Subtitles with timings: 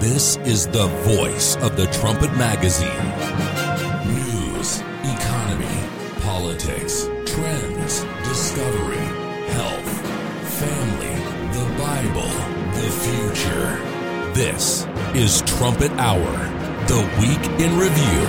[0.00, 2.88] This is the voice of the Trumpet Magazine.
[4.06, 5.88] News, economy,
[6.20, 8.96] politics, trends, discovery,
[9.48, 9.90] health,
[10.60, 11.16] family,
[11.50, 12.30] the Bible,
[12.76, 14.34] the future.
[14.34, 16.30] This is Trumpet Hour,
[16.86, 18.20] the week in review.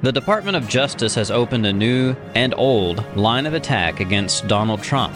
[0.00, 4.82] The Department of Justice has opened a new and old line of attack against Donald
[4.82, 5.14] Trump.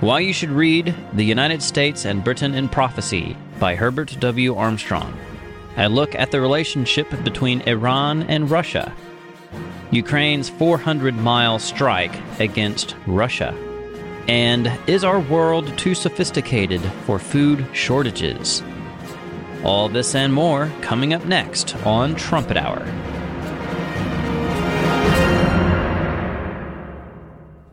[0.00, 4.56] Why you should read The United States and Britain in Prophecy by Herbert W.
[4.56, 5.16] Armstrong.
[5.76, 8.92] A look at the relationship between Iran and Russia.
[9.92, 13.54] Ukraine's 400 mile strike against Russia.
[14.26, 18.62] And is our world too sophisticated for food shortages?
[19.62, 22.84] All this and more coming up next on Trumpet Hour.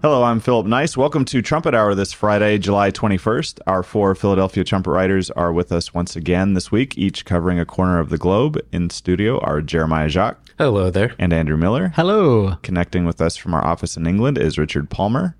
[0.07, 0.95] Hello, I'm Philip Nice.
[0.95, 3.59] Welcome to Trumpet Hour this Friday, July 21st.
[3.67, 7.65] Our four Philadelphia trumpet writers are with us once again this week, each covering a
[7.65, 8.57] corner of the globe.
[8.71, 10.39] In studio are Jeremiah Jacques.
[10.57, 11.13] Hello there.
[11.19, 11.91] And Andrew Miller.
[11.93, 12.55] Hello.
[12.61, 15.35] Connecting with us from our office in England is Richard Palmer.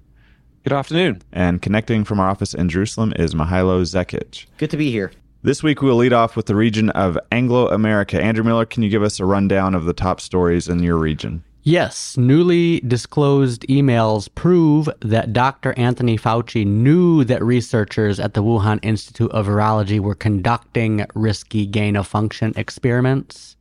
[0.66, 1.22] Good afternoon.
[1.32, 4.48] And connecting from our office in Jerusalem is Mihailo Zekic.
[4.58, 5.14] Good to be here.
[5.44, 8.22] This week we'll lead off with the region of Anglo America.
[8.22, 11.46] Andrew Miller, can you give us a rundown of the top stories in your region?
[11.68, 15.74] Yes, newly disclosed emails prove that Dr.
[15.78, 21.98] Anthony Fauci knew that researchers at the Wuhan Institute of Virology were conducting risky gain
[21.98, 23.58] of function experiments.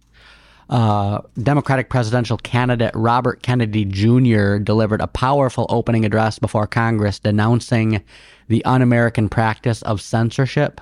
[0.71, 4.59] Uh, Democratic presidential candidate Robert Kennedy Jr.
[4.59, 8.05] delivered a powerful opening address before Congress denouncing
[8.47, 10.81] the un American practice of censorship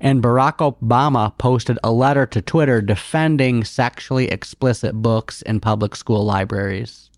[0.00, 6.24] and Barack Obama posted a letter to Twitter defending sexually explicit books in public school
[6.24, 7.10] libraries.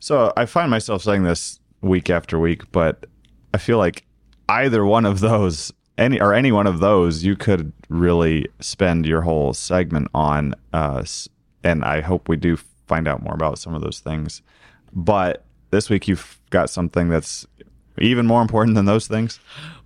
[0.00, 3.06] So I find myself saying this week after week, but
[3.54, 4.04] I feel like
[4.48, 9.22] either one of those, any or any one of those, you could really spend your
[9.22, 10.54] whole segment on.
[10.72, 11.04] Uh,
[11.62, 14.42] and I hope we do find out more about some of those things.
[14.92, 17.46] But this week you've got something that's
[17.98, 19.38] even more important than those things.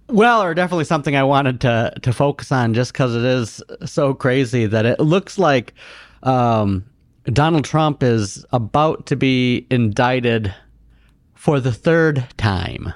[0.08, 4.14] Well, or definitely something I wanted to to focus on, just because it is so
[4.14, 5.74] crazy that it looks like
[6.22, 6.84] um,
[7.24, 10.54] Donald Trump is about to be indicted
[11.34, 12.92] for the third time.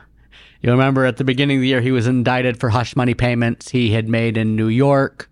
[0.62, 3.70] You remember at the beginning of the year, he was indicted for hush money payments
[3.70, 5.30] he had made in New York.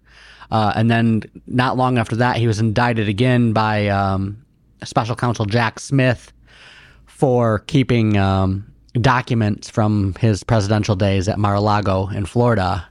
[0.51, 4.43] Uh, and then not long after that, he was indicted again by um,
[4.85, 6.33] special counsel Jack Smith
[7.07, 12.87] for keeping um, documents from his presidential days at Mar-a-Lago in Florida.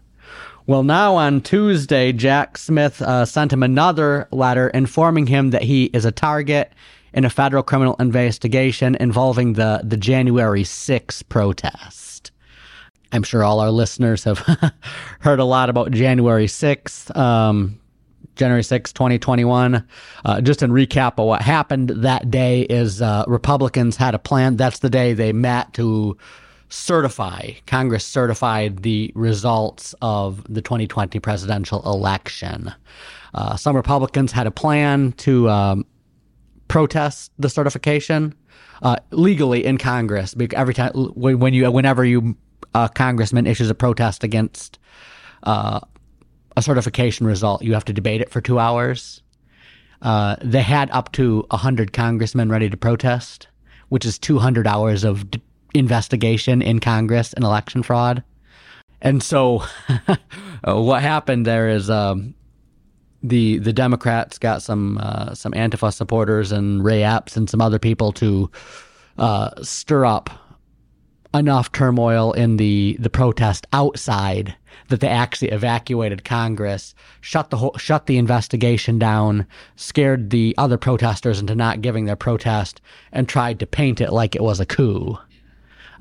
[0.66, 5.86] Well, now on Tuesday, Jack Smith uh, sent him another letter informing him that he
[5.86, 6.74] is a target
[7.14, 12.32] in a federal criminal investigation involving the, the January 6 protest.
[13.12, 14.40] I'm sure all our listeners have
[15.22, 17.16] heard a lot about January 6th.
[17.16, 17.80] Um,
[18.38, 19.88] January 6, 2021.
[20.26, 24.56] Uh, just in recap of what happened that day is uh, Republicans had a plan.
[24.56, 26.18] That's the day they met to
[26.70, 32.74] certify, Congress certified the results of the 2020 presidential election.
[33.34, 35.86] Uh, some Republicans had a plan to um,
[36.68, 38.34] protest the certification
[38.82, 40.36] uh, legally in Congress.
[40.54, 42.36] Every time, when you, whenever you,
[42.74, 44.78] a congressman issues a protest against
[45.44, 45.80] uh,
[46.58, 49.22] a certification result, you have to debate it for two hours.
[50.02, 53.48] Uh, they had up to 100 congressmen ready to protest,
[53.90, 55.42] which is 200 hours of d-
[55.76, 58.24] investigation in Congress and election fraud.
[59.02, 59.64] And so,
[60.64, 62.34] what happened there is um,
[63.22, 67.78] the the Democrats got some uh, some Antifa supporters and Ray Epps and some other
[67.78, 68.50] people to
[69.20, 70.32] uh, stir up
[71.36, 74.56] enough turmoil in the the protest outside
[74.90, 79.46] that they actually evacuated Congress, shut the whole, shut the investigation down,
[79.76, 84.36] scared the other protesters into not giving their protest, and tried to paint it like
[84.36, 85.18] it was a coup.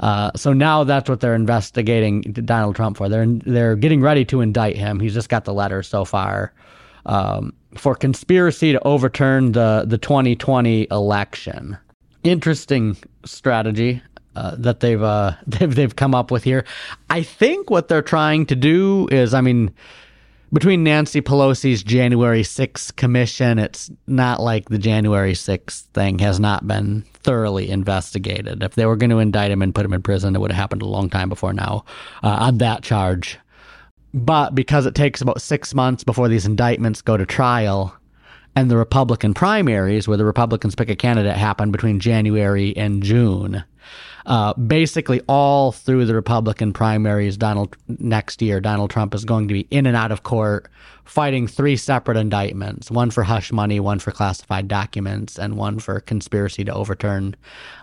[0.00, 3.08] Uh, so now that's what they're investigating Donald Trump for.
[3.08, 5.00] They're they're getting ready to indict him.
[5.00, 6.52] He's just got the letter so far
[7.06, 11.78] um, for conspiracy to overturn the the 2020 election.
[12.24, 14.02] Interesting strategy
[14.36, 16.64] uh, that they've uh, they've they've come up with here.
[17.10, 19.74] I think what they're trying to do is, I mean,
[20.52, 26.66] between Nancy Pelosi's January 6th commission, it's not like the January 6th thing has not
[26.66, 28.62] been thoroughly investigated.
[28.62, 30.60] If they were going to indict him and put him in prison, it would have
[30.60, 31.84] happened a long time before now
[32.22, 33.38] uh, on that charge.
[34.14, 37.94] But because it takes about six months before these indictments go to trial,
[38.56, 43.62] and the Republican primaries, where the Republicans pick a candidate, happen between January and June.
[44.26, 49.54] Uh, basically, all through the Republican primaries, Donald next year, Donald Trump is going to
[49.54, 50.68] be in and out of court,
[51.04, 56.00] fighting three separate indictments: one for hush money, one for classified documents, and one for
[56.00, 57.36] conspiracy to overturn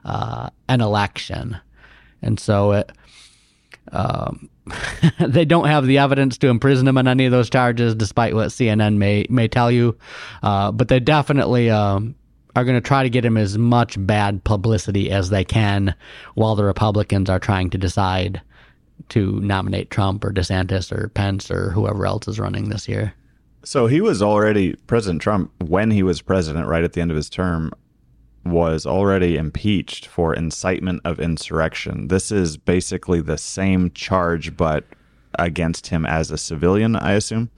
[0.03, 1.57] uh, an election.
[2.21, 2.91] And so it.
[3.91, 4.49] Um,
[5.19, 8.49] they don't have the evidence to imprison him on any of those charges, despite what
[8.49, 9.97] CNN may may tell you.
[10.41, 12.15] Uh, but they definitely um,
[12.55, 15.95] are going to try to get him as much bad publicity as they can,
[16.35, 18.41] while the Republicans are trying to decide
[19.09, 23.13] to nominate Trump or DeSantis or Pence or whoever else is running this year.
[23.63, 27.17] So he was already President Trump when he was president, right at the end of
[27.17, 27.71] his term,
[28.45, 32.09] was already impeached for incitement of insurrection.
[32.09, 34.85] This is basically the same charge, but
[35.39, 37.49] against him as a civilian, I assume.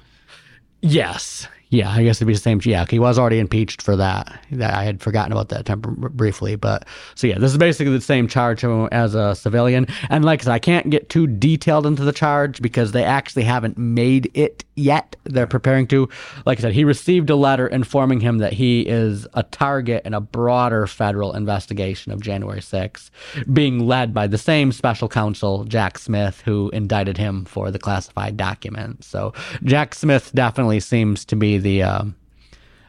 [0.82, 2.62] Yes, yeah, I guess it'd be the same.
[2.64, 4.40] Yeah, he was already impeached for that.
[4.52, 8.02] That I had forgotten about that temper briefly, but so yeah, this is basically the
[8.02, 9.88] same charge as a civilian.
[10.10, 13.44] And like I said, I can't get too detailed into the charge because they actually
[13.44, 15.16] haven't made it yet.
[15.24, 16.08] They're preparing to.
[16.46, 20.14] Like I said, he received a letter informing him that he is a target in
[20.14, 23.10] a broader federal investigation of January 6th,
[23.52, 28.38] being led by the same special counsel Jack Smith who indicted him for the classified
[28.38, 29.08] documents.
[29.08, 29.34] So
[29.64, 32.16] Jack Smith definitely seems to be the um,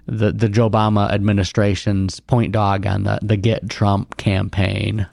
[0.06, 5.06] the the Joe Obama administration's point dog on the the Get Trump campaign.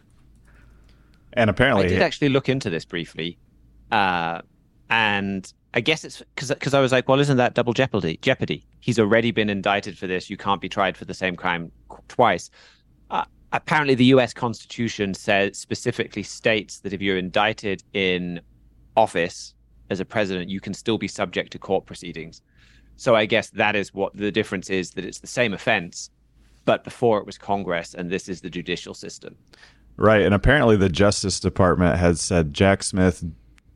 [1.33, 3.37] And apparently, I did actually look into this briefly,
[3.91, 4.41] uh,
[4.89, 8.17] and I guess it's because because I was like, well, isn't that double jeopardy?
[8.21, 8.65] Jeopardy.
[8.79, 10.29] He's already been indicted for this.
[10.29, 11.71] You can't be tried for the same crime
[12.07, 12.51] twice.
[13.09, 14.33] Uh, apparently, the U.S.
[14.33, 18.41] Constitution says specifically states that if you're indicted in
[18.95, 19.55] office
[19.89, 22.41] as a president, you can still be subject to court proceedings.
[22.95, 26.09] So I guess that is what the difference is that it's the same offense,
[26.65, 29.35] but before it was Congress and this is the judicial system.
[29.97, 30.21] Right.
[30.21, 33.23] And apparently the Justice Department has said, Jack Smith,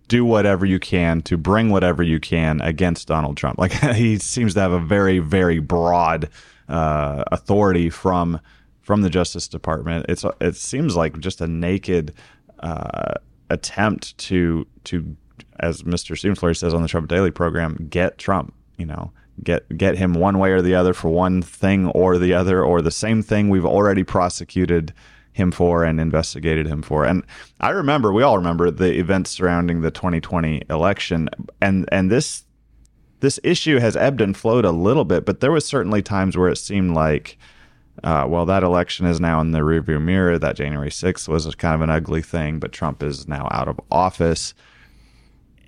[0.08, 3.60] do whatever you can to bring whatever you can against Donald Trump.
[3.60, 6.30] Like he seems to have a very, very broad
[6.70, 8.40] uh, authority from
[8.82, 10.06] from the Justice Department.
[10.08, 12.14] It's it seems like just a naked
[12.60, 13.16] uh,
[13.50, 15.16] attempt to to,
[15.60, 16.18] as Mr.
[16.18, 19.12] Stephen says on the Trumpet Daily program, get Trump you know
[19.44, 22.82] get get him one way or the other for one thing or the other or
[22.82, 24.94] the same thing we've already prosecuted
[25.38, 27.06] him for and investigated him for.
[27.06, 27.24] And
[27.62, 31.30] I remember, we all remember the events surrounding the 2020 election,
[31.62, 32.44] and and this
[33.20, 36.50] this issue has ebbed and flowed a little bit, but there was certainly times where
[36.50, 37.38] it seemed like.
[38.04, 40.38] Uh, well, that election is now in the rearview mirror.
[40.38, 43.82] That January 6th was kind of an ugly thing, but Trump is now out of
[43.90, 44.54] office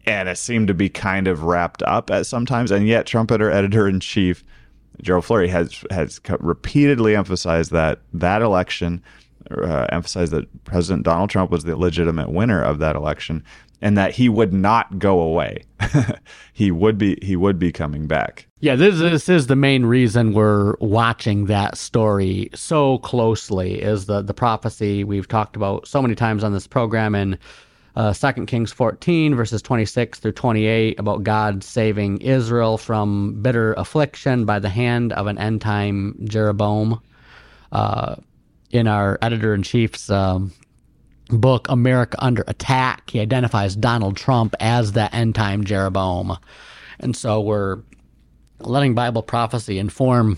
[0.05, 2.71] and it seemed to be kind of wrapped up at sometimes.
[2.71, 4.43] And yet, trumpeter editor in chief
[5.01, 9.03] Gerald Flurry has has repeatedly emphasized that that election,
[9.51, 13.43] uh, emphasized that President Donald Trump was the legitimate winner of that election,
[13.81, 15.63] and that he would not go away.
[16.53, 18.47] he would be he would be coming back.
[18.59, 23.81] Yeah, this this is the main reason we're watching that story so closely.
[23.81, 27.37] Is the the prophecy we've talked about so many times on this program and
[27.95, 34.45] uh, 2 Kings 14, verses 26 through 28, about God saving Israel from bitter affliction
[34.45, 37.01] by the hand of an end time Jeroboam.
[37.71, 38.15] Uh,
[38.71, 40.51] in our editor in chief's um,
[41.29, 46.37] book, America Under Attack, he identifies Donald Trump as that end time Jeroboam.
[46.99, 47.79] And so we're
[48.59, 50.37] letting Bible prophecy inform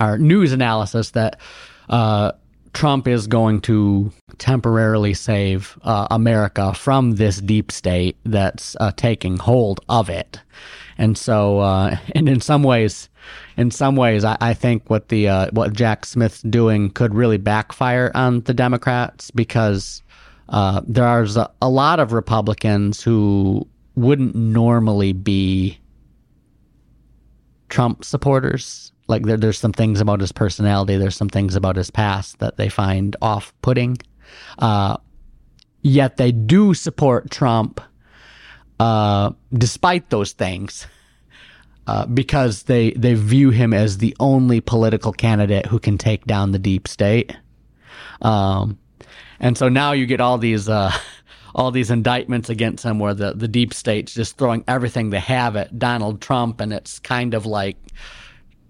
[0.00, 1.40] our news analysis that
[1.88, 2.32] uh,
[2.76, 9.38] Trump is going to temporarily save uh, America from this deep state that's uh, taking
[9.38, 10.38] hold of it.
[10.98, 13.08] And so, uh, and in some ways,
[13.56, 17.38] in some ways, I, I think what the uh, what Jack Smith's doing could really
[17.38, 20.02] backfire on the Democrats because
[20.50, 25.78] uh, there's a, a lot of Republicans who wouldn't normally be
[27.70, 31.90] Trump supporters like there, there's some things about his personality there's some things about his
[31.90, 33.98] past that they find off-putting.
[34.58, 34.96] Uh,
[35.82, 37.80] yet they do support trump
[38.80, 40.86] uh, despite those things
[41.86, 46.52] uh, because they they view him as the only political candidate who can take down
[46.52, 47.36] the deep state.
[48.20, 48.78] Um,
[49.38, 50.92] and so now you get all these uh,
[51.54, 55.56] all these indictments against him where the, the deep state's just throwing everything they have
[55.56, 57.76] at Donald Trump and it's kind of like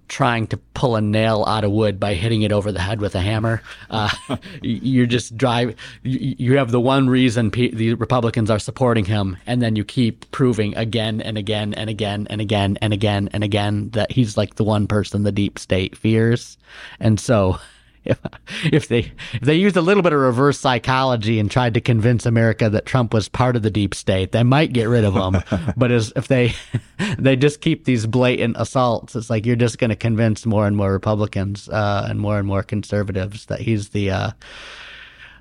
[0.08, 3.14] trying to pull a nail out of wood by hitting it over the head with
[3.14, 3.62] a hammer.
[3.90, 4.10] Uh,
[4.62, 5.74] you're just drive.
[6.02, 10.76] You have the one reason the Republicans are supporting him, and then you keep proving
[10.76, 14.64] again and again and again and again and again and again that he's like the
[14.64, 16.58] one person the deep state fears,
[17.00, 17.58] and so
[18.06, 18.20] if,
[18.64, 22.26] if they if they used a little bit of reverse psychology and tried to convince
[22.26, 25.42] America that Trump was part of the deep state, they might get rid of him.
[25.76, 26.54] but as if they
[27.18, 30.76] they just keep these blatant assaults, it's like you're just going to convince more and
[30.76, 34.30] more Republicans uh, and more and more conservatives that he's the uh,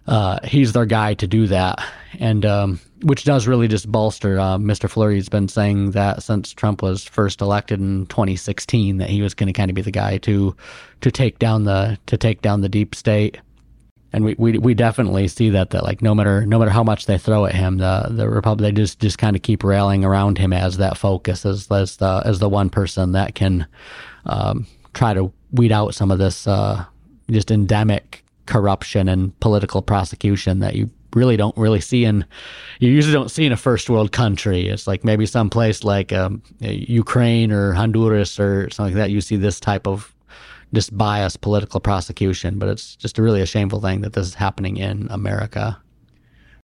[0.07, 1.83] uh, he's their guy to do that,
[2.19, 4.39] and um, which does really just bolster.
[4.39, 4.89] Uh, Mr.
[4.89, 9.47] Flurry's been saying that since Trump was first elected in 2016, that he was going
[9.47, 10.55] to kind of be the guy to
[11.01, 13.39] to take down the to take down the deep state.
[14.13, 17.07] And we, we, we definitely see that that like no matter no matter how much
[17.07, 20.37] they throw at him, the the Republic they just just kind of keep rallying around
[20.37, 23.65] him as that focus as as the as the one person that can
[24.27, 26.85] um, try to weed out some of this uh,
[27.29, 32.25] just endemic corruption and political prosecution that you really don't really see in
[32.79, 34.67] you usually don't see in a first world country.
[34.67, 39.21] It's like maybe some place like um, ukraine or honduras or something like that you
[39.21, 40.13] see this type of
[40.73, 44.35] just biased political prosecution but it's just a really a shameful thing that this is
[44.35, 45.79] happening in america.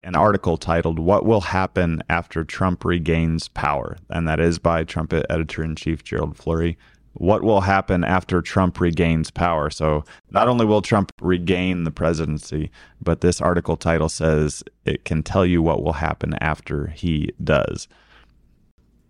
[0.02, 5.26] An article titled what will happen after trump regains power and that is by trumpet
[5.30, 6.76] editor-in-chief gerald flurry
[7.14, 9.70] what will happen after Trump regains power.
[9.70, 15.22] So, not only will Trump regain the presidency, but this article title says it can
[15.22, 17.88] tell you what will happen after he does.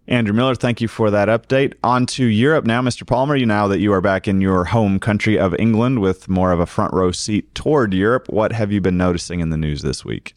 [0.09, 1.75] Andrew Miller, thank you for that update.
[1.85, 3.07] On to Europe now, Mr.
[3.07, 3.37] Palmer.
[3.37, 6.59] You now that you are back in your home country of England with more of
[6.59, 10.05] a front row seat toward Europe, what have you been noticing in the news this
[10.05, 10.35] week?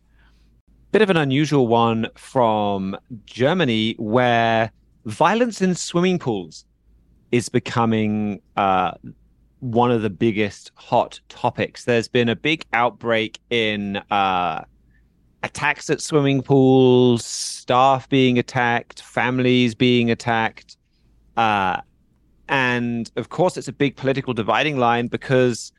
[0.92, 4.72] Bit of an unusual one from Germany where
[5.06, 6.66] violence in swimming pools
[7.34, 8.92] is becoming uh,
[9.60, 11.84] one of the biggest hot topics.
[11.86, 14.64] There's been a big outbreak in uh,
[15.42, 20.78] attacks at swimming pools, staff being attacked, families being attacked.
[21.36, 21.82] Uh,
[22.50, 25.72] and of course, it's a big political dividing line because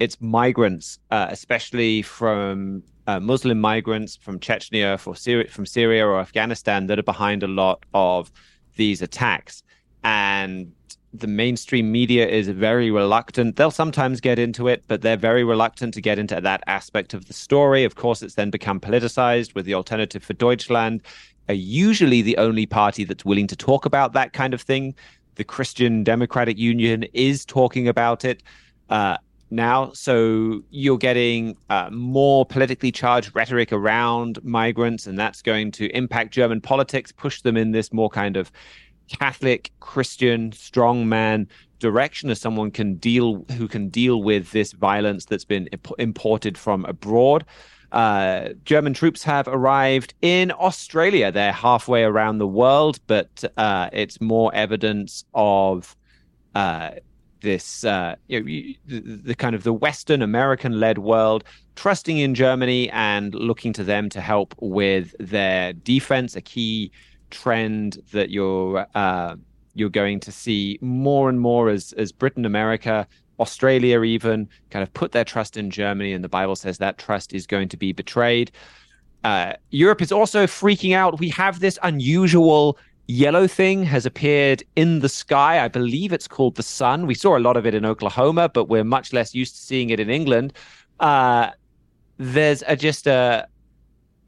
[0.00, 5.14] it's migrants, uh, especially from uh, Muslim migrants from Chechnya, for
[5.48, 8.32] from Syria or Afghanistan, that are behind a lot of
[8.74, 9.62] these attacks
[10.04, 10.72] and
[11.12, 13.56] the mainstream media is very reluctant.
[13.56, 17.26] They'll sometimes get into it, but they're very reluctant to get into that aspect of
[17.26, 17.84] the story.
[17.84, 21.02] Of course, it's then become politicized with the Alternative for Deutschland,
[21.48, 24.94] are usually the only party that's willing to talk about that kind of thing.
[25.36, 28.42] The Christian Democratic Union is talking about it.
[28.88, 29.18] Uh,
[29.50, 29.92] now.
[29.92, 36.32] So you're getting uh, more politically charged rhetoric around migrants, and that's going to impact
[36.32, 38.52] German politics, push them in this more kind of
[39.08, 45.26] Catholic, Christian, strong man direction as someone can deal who can deal with this violence
[45.26, 47.44] that's been imp- imported from abroad.
[47.92, 51.30] Uh, German troops have arrived in Australia.
[51.30, 55.94] They're halfway around the world, but uh, it's more evidence of
[56.56, 56.90] uh,
[57.40, 58.46] this, uh, you know,
[58.86, 61.44] the, the, kind of the Western American-led world
[61.76, 66.90] trusting in Germany and looking to them to help with their defense, a key
[67.34, 69.34] trend that you're uh,
[69.74, 73.06] you're going to see more and more as as Britain, America,
[73.40, 77.34] Australia, even kind of put their trust in Germany, and the Bible says that trust
[77.34, 78.50] is going to be betrayed.
[79.24, 81.18] Uh, Europe is also freaking out.
[81.18, 85.64] We have this unusual yellow thing has appeared in the sky.
[85.64, 87.06] I believe it's called the sun.
[87.06, 89.90] We saw a lot of it in Oklahoma, but we're much less used to seeing
[89.90, 90.52] it in England.
[91.00, 91.50] Uh,
[92.18, 93.46] there's a, just a,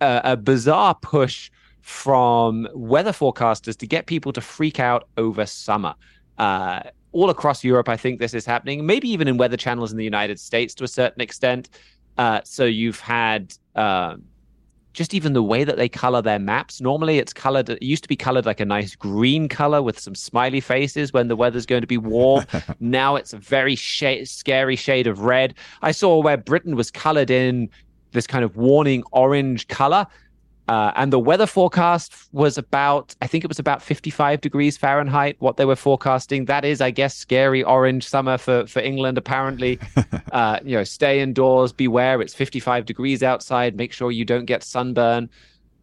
[0.00, 1.50] a, a bizarre push
[1.86, 5.94] from weather forecasters to get people to freak out over summer.
[6.36, 6.80] Uh,
[7.12, 10.04] all across Europe, I think this is happening, maybe even in weather channels in the
[10.04, 11.68] United States to a certain extent.
[12.18, 14.16] Uh, so you've had uh,
[14.94, 16.80] just even the way that they color their maps.
[16.80, 20.16] Normally, it's colored, it used to be colored like a nice green color with some
[20.16, 22.44] smiley faces when the weather's going to be warm.
[22.80, 25.54] now it's a very sh- scary shade of red.
[25.82, 27.70] I saw where Britain was colored in
[28.10, 30.04] this kind of warning orange color.
[30.68, 35.36] Uh, and the weather forecast was about, I think it was about 55 degrees Fahrenheit,
[35.38, 36.46] what they were forecasting.
[36.46, 39.78] That is, I guess, scary orange summer for, for England, apparently.
[40.32, 42.20] uh, you know, stay indoors, beware.
[42.20, 43.76] It's 55 degrees outside.
[43.76, 45.30] Make sure you don't get sunburn.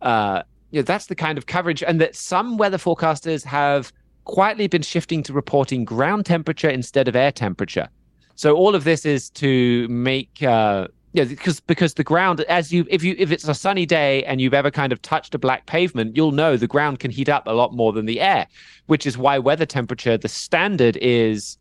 [0.01, 1.81] Uh, you know, that's the kind of coverage.
[1.81, 3.93] And that some weather forecasters have
[4.25, 7.87] quietly been shifting to reporting ground temperature instead of air temperature.
[8.35, 12.85] So all of this is to make uh, yeah, because because the ground, as you
[12.89, 15.67] if you if it's a sunny day and you've ever kind of touched a black
[15.67, 18.47] pavement, you'll know the ground can heat up a lot more than the air,
[18.87, 21.57] which is why weather temperature, the standard is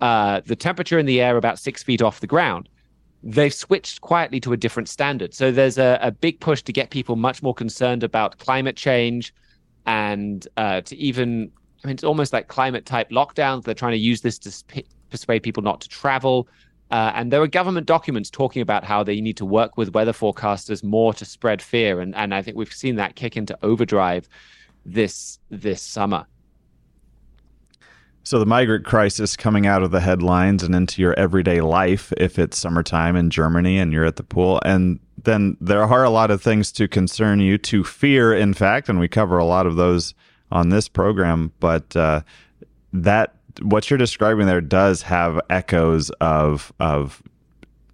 [0.00, 2.68] uh, the temperature in the air about six feet off the ground,
[3.22, 5.32] they've switched quietly to a different standard.
[5.34, 9.32] So there's a, a big push to get people much more concerned about climate change
[9.86, 11.50] and uh, to even,
[11.82, 13.64] I mean, it's almost like climate type lockdowns.
[13.64, 16.48] They're trying to use this to persuade people not to travel.
[16.92, 20.12] Uh, and there are government documents talking about how they need to work with weather
[20.12, 22.00] forecasters more to spread fear.
[22.00, 24.28] And, and I think we've seen that kick into overdrive
[24.84, 26.26] this this summer.
[28.24, 32.38] So the migrant crisis coming out of the headlines and into your everyday life if
[32.38, 36.30] it's summertime in Germany and you're at the pool and then there are a lot
[36.30, 39.76] of things to concern you to fear in fact and we cover a lot of
[39.76, 40.14] those
[40.52, 42.20] on this program but uh,
[42.92, 47.22] that what you're describing there does have echoes of of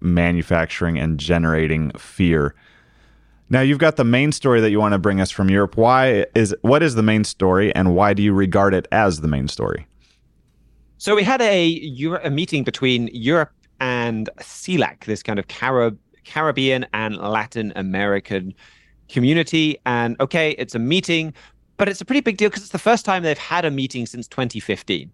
[0.01, 2.55] manufacturing and generating fear.
[3.49, 5.75] Now you've got the main story that you want to bring us from Europe.
[5.75, 9.27] Why is what is the main story and why do you regard it as the
[9.27, 9.87] main story?
[10.97, 16.85] So we had a a meeting between Europe and CELAC, this kind of Carib, Caribbean
[16.93, 18.53] and Latin American
[19.09, 19.77] community.
[19.85, 21.33] And okay, it's a meeting,
[21.77, 24.05] but it's a pretty big deal because it's the first time they've had a meeting
[24.05, 25.11] since 2015.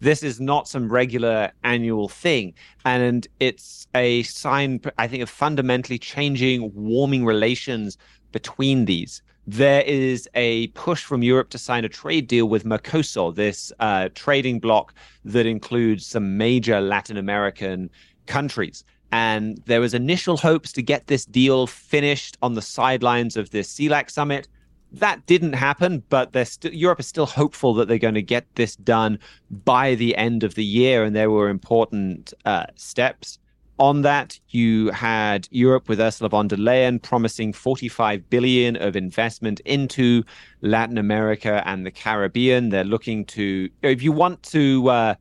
[0.00, 2.54] This is not some regular annual thing.
[2.84, 7.98] And it's a sign, I think, of fundamentally changing, warming relations
[8.32, 9.22] between these.
[9.46, 14.10] There is a push from Europe to sign a trade deal with Mercosur, this uh,
[14.14, 14.92] trading bloc
[15.24, 17.88] that includes some major Latin American
[18.26, 18.84] countries.
[19.10, 23.72] And there was initial hopes to get this deal finished on the sidelines of this
[23.72, 24.48] CELAC summit.
[24.92, 28.76] That didn't happen, but st- Europe is still hopeful that they're going to get this
[28.76, 29.18] done
[29.50, 33.38] by the end of the year, and there were important uh, steps
[33.78, 34.38] on that.
[34.48, 40.24] You had Europe with Ursula von der Leyen promising 45 billion of investment into
[40.60, 42.70] Latin America and the Caribbean.
[42.70, 45.14] They're looking to, if you want to uh,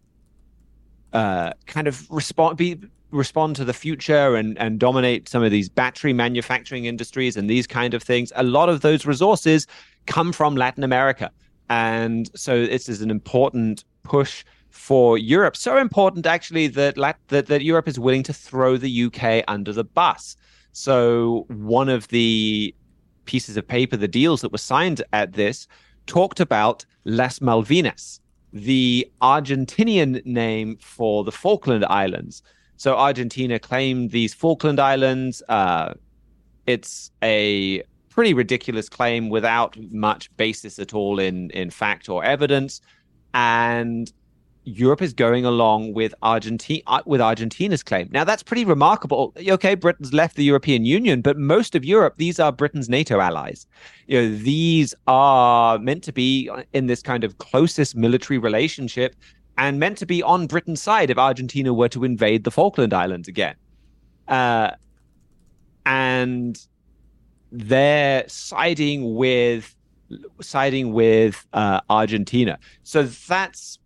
[1.13, 2.79] uh, kind of respond, be
[3.17, 7.67] respond to the future and, and dominate some of these battery manufacturing industries and these
[7.67, 9.67] kind of things, a lot of those resources
[10.05, 11.31] come from Latin America.
[11.69, 15.57] And so this is an important push for Europe.
[15.57, 16.95] So important, actually, that,
[17.27, 20.37] that, that Europe is willing to throw the UK under the bus.
[20.71, 22.73] So one of the
[23.25, 25.67] pieces of paper, the deals that were signed at this,
[26.05, 28.19] talked about Las Malvinas,
[28.53, 32.41] the Argentinian name for the Falkland Islands.
[32.77, 35.41] So Argentina claimed these Falkland Islands.
[35.49, 35.93] Uh,
[36.67, 42.81] it's a pretty ridiculous claim without much basis at all in in fact or evidence,
[43.33, 44.11] and
[44.63, 48.09] Europe is going along with Argentina uh, with Argentina's claim.
[48.11, 49.33] Now that's pretty remarkable.
[49.47, 53.65] Okay, Britain's left the European Union, but most of Europe, these are Britain's NATO allies.
[54.07, 59.15] You know, these are meant to be in this kind of closest military relationship
[59.57, 63.27] and meant to be on Britain's side if Argentina were to invade the Falkland Islands
[63.27, 63.55] again.
[64.27, 64.71] Uh,
[65.85, 66.59] and
[67.51, 69.73] they're siding with
[70.41, 72.59] siding with uh, Argentina.
[72.83, 73.79] So that's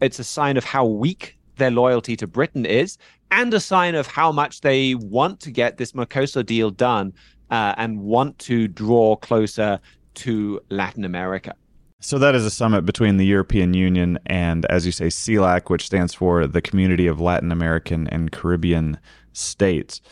[0.00, 2.98] it's a sign of how weak their loyalty to Britain is,
[3.30, 7.12] and a sign of how much they want to get this Mercosur deal done
[7.50, 9.78] uh, and want to draw closer
[10.14, 11.54] to Latin America.
[12.04, 15.86] So that is a summit between the European Union and, as you say, CELAC, which
[15.86, 18.98] stands for the Community of Latin American and Caribbean
[19.32, 20.02] States.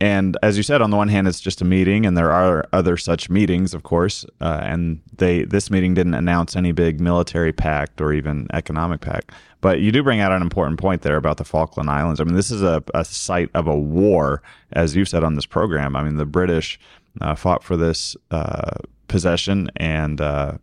[0.00, 2.66] And as you said, on the one hand, it's just a meeting, and there are
[2.72, 4.26] other such meetings, of course.
[4.40, 9.30] Uh, and they this meeting didn't announce any big military pact or even economic pact.
[9.60, 12.20] But you do bring out an important point there about the Falkland Islands.
[12.20, 15.46] I mean, this is a, a site of a war, as you said on this
[15.46, 15.94] program.
[15.94, 16.80] I mean, the British
[17.20, 18.72] uh, fought for this uh,
[19.06, 20.54] possession, and uh,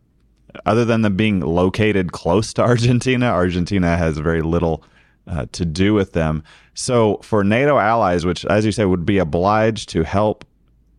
[0.66, 4.84] other than them being located close to Argentina, Argentina has very little
[5.26, 6.42] uh, to do with them.
[6.74, 10.44] So for NATO allies, which, as you say, would be obliged to help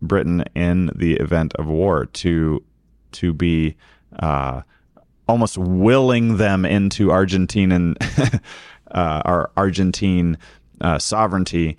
[0.01, 2.63] Britain in the event of war, to
[3.13, 3.75] to be
[4.19, 4.61] uh,
[5.27, 7.95] almost willing them into Argentinian
[8.91, 10.37] uh, our Argentine
[10.81, 11.77] uh, sovereignty.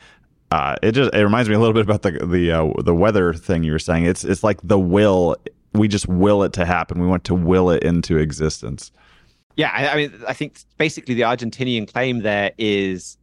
[0.50, 3.32] Uh, it just it reminds me a little bit about the the uh, the weather
[3.32, 4.04] thing you were saying.
[4.04, 5.36] It's it's like the will
[5.74, 7.00] we just will it to happen.
[7.00, 8.92] We want to will it into existence.
[9.56, 13.18] Yeah, I, I mean, I think basically the Argentinian claim there is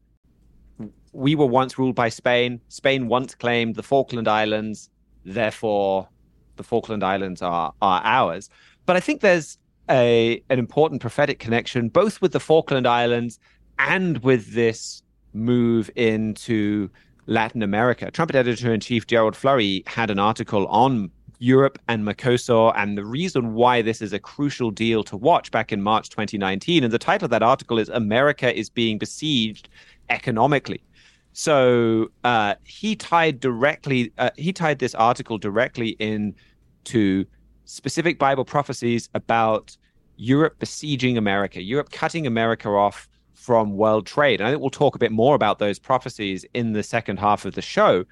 [1.12, 2.62] we were once ruled by Spain.
[2.70, 4.90] Spain once claimed the Falkland Islands,
[5.26, 6.08] therefore
[6.56, 8.50] the Falkland Islands are are ours.
[8.86, 9.58] But I think there's
[9.90, 13.40] a an important prophetic connection both with the Falkland Islands
[13.80, 15.02] and with this
[15.34, 16.90] move into
[17.26, 18.12] Latin America.
[18.12, 23.06] Trumpet editor in chief Gerald Flurry had an article on Europe and Mercosur, and the
[23.06, 26.84] reason why this is a crucial deal to watch back in March 2019.
[26.84, 29.70] And the title of that article is America is being besieged
[30.10, 30.84] economically.
[31.32, 36.36] So uh, he tied directly, uh, he tied this article directly in
[36.86, 37.26] to
[37.66, 39.78] specific Bible prophecies about
[40.18, 44.42] Europe besieging America, Europe cutting America off from world trade.
[44.42, 47.46] And I think we'll talk a bit more about those prophecies in the second half
[47.46, 48.04] of the show.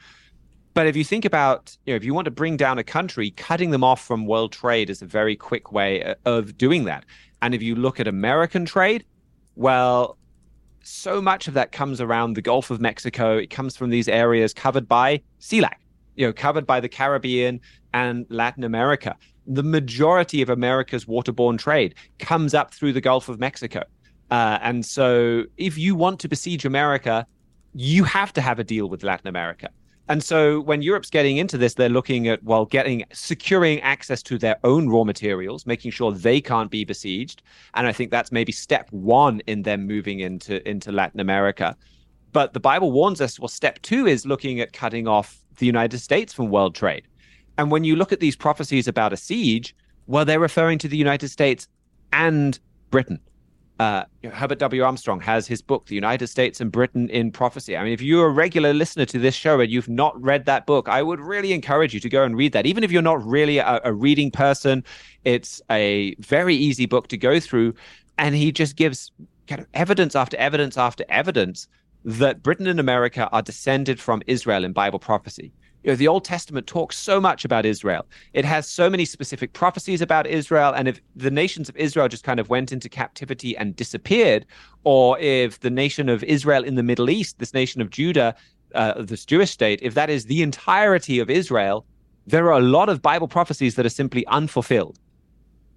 [0.77, 3.31] But if you think about, you know, if you want to bring down a country,
[3.31, 7.03] cutting them off from world trade is a very quick way uh, of doing that.
[7.41, 9.03] And if you look at American trade,
[9.55, 10.19] well,
[10.83, 13.37] so much of that comes around the Gulf of Mexico.
[13.37, 15.77] It comes from these areas covered by CELAC,
[16.15, 17.59] you know, covered by the Caribbean
[17.95, 19.15] and Latin America.
[19.47, 23.81] The majority of America's waterborne trade comes up through the Gulf of Mexico.
[24.29, 27.25] Uh, and so if you want to besiege America,
[27.73, 29.69] you have to have a deal with Latin America.
[30.09, 34.37] And so when Europe's getting into this, they're looking at, well, getting securing access to
[34.37, 37.41] their own raw materials, making sure they can't be besieged.
[37.73, 41.75] And I think that's maybe step one in them moving into, into Latin America.
[42.31, 45.99] But the Bible warns us, well, step two is looking at cutting off the United
[45.99, 47.03] States from world trade.
[47.57, 50.97] And when you look at these prophecies about a siege, well, they're referring to the
[50.97, 51.67] United States
[52.13, 52.59] and
[52.91, 53.19] Britain
[53.79, 54.83] uh, Herbert W.
[54.83, 57.77] Armstrong has his book, The United States and Britain in Prophecy.
[57.77, 60.65] I mean, if you're a regular listener to this show and you've not read that
[60.65, 62.65] book, I would really encourage you to go and read that.
[62.65, 64.83] Even if you're not really a, a reading person,
[65.25, 67.75] it's a very easy book to go through.
[68.17, 69.11] And he just gives
[69.47, 71.67] kind of evidence after evidence after evidence
[72.03, 75.51] that Britain and America are descended from Israel in Bible prophecy
[75.83, 78.05] you know, the Old Testament talks so much about Israel.
[78.33, 80.73] It has so many specific prophecies about Israel.
[80.73, 84.45] And if the nations of Israel just kind of went into captivity and disappeared,
[84.83, 88.35] or if the nation of Israel in the Middle East, this nation of Judah,
[88.75, 91.85] uh, this Jewish state, if that is the entirety of Israel,
[92.25, 94.99] there are a lot of Bible prophecies that are simply unfulfilled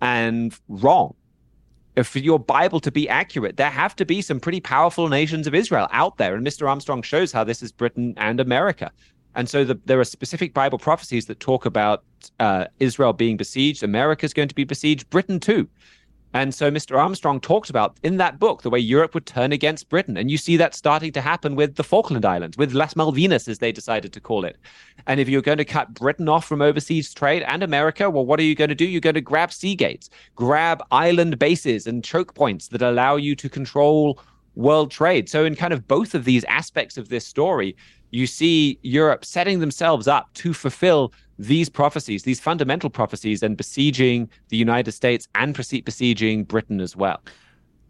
[0.00, 1.14] and wrong.
[1.96, 5.46] If for your Bible to be accurate, there have to be some pretty powerful nations
[5.46, 6.34] of Israel out there.
[6.34, 6.68] And Mr.
[6.68, 8.90] Armstrong shows how this is Britain and America.
[9.34, 12.04] And so the, there are specific Bible prophecies that talk about
[12.38, 13.82] uh, Israel being besieged.
[13.82, 15.68] America is going to be besieged, Britain too.
[16.32, 16.96] And so Mr.
[16.96, 20.16] Armstrong talked about in that book the way Europe would turn against Britain.
[20.16, 23.58] And you see that starting to happen with the Falkland Islands, with Las Malvinas, as
[23.58, 24.56] they decided to call it.
[25.08, 28.38] And if you're going to cut Britain off from overseas trade and America, well, what
[28.38, 28.84] are you going to do?
[28.84, 33.34] You're going to grab sea gates, grab island bases and choke points that allow you
[33.34, 34.20] to control
[34.54, 35.28] world trade.
[35.28, 37.76] So, in kind of both of these aspects of this story,
[38.10, 44.28] you see Europe setting themselves up to fulfill these prophecies, these fundamental prophecies, and besieging
[44.48, 47.20] the United States and besieging Britain as well.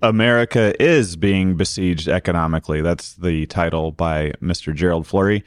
[0.02, 2.80] America is being besieged economically.
[2.80, 4.74] That's the title by Mr.
[4.74, 5.44] Gerald Flurry.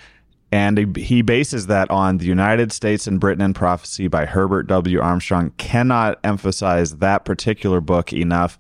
[0.51, 5.01] And he bases that on the United States and Britain in Prophecy by Herbert W.
[5.01, 5.51] Armstrong.
[5.57, 8.59] Cannot emphasize that particular book enough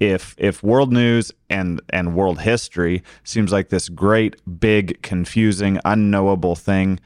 [0.00, 6.54] if if world news and and world history seems like this great big confusing unknowable
[6.54, 7.00] thing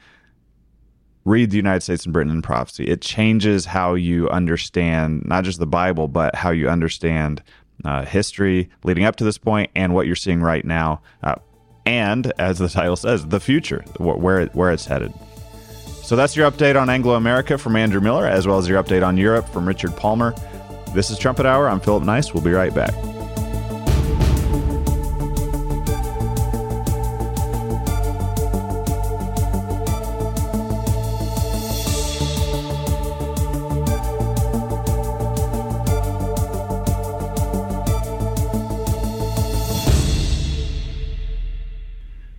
[1.25, 2.85] read the united states and britain in prophecy.
[2.85, 7.41] It changes how you understand not just the bible but how you understand
[7.83, 11.35] uh, history leading up to this point and what you're seeing right now uh,
[11.85, 15.13] and as the title says the future where it, where it's headed.
[16.03, 19.05] So that's your update on anglo america from andrew miller as well as your update
[19.05, 20.35] on europe from richard palmer
[20.93, 21.67] this is Trumpet Hour.
[21.67, 22.33] I'm Philip Nice.
[22.33, 22.93] We'll be right back.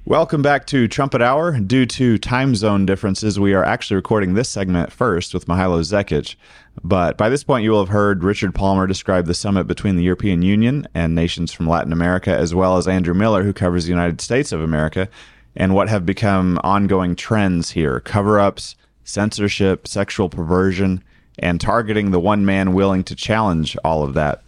[0.07, 1.59] Welcome back to Trumpet Hour.
[1.59, 6.37] Due to time zone differences, we are actually recording this segment first with Mihailo Zekic.
[6.83, 10.03] But by this point, you will have heard Richard Palmer describe the summit between the
[10.03, 13.91] European Union and nations from Latin America, as well as Andrew Miller, who covers the
[13.91, 15.09] United States of America,
[15.57, 21.03] and what have become ongoing trends here cover ups, censorship, sexual perversion,
[21.39, 24.43] and targeting the one man willing to challenge all of that.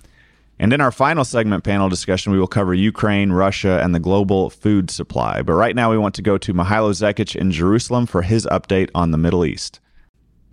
[0.58, 4.48] And in our final segment panel discussion, we will cover Ukraine, Russia, and the global
[4.48, 5.42] food supply.
[5.42, 8.88] But right now, we want to go to Mihailo Zekic in Jerusalem for his update
[8.94, 9.80] on the Middle East.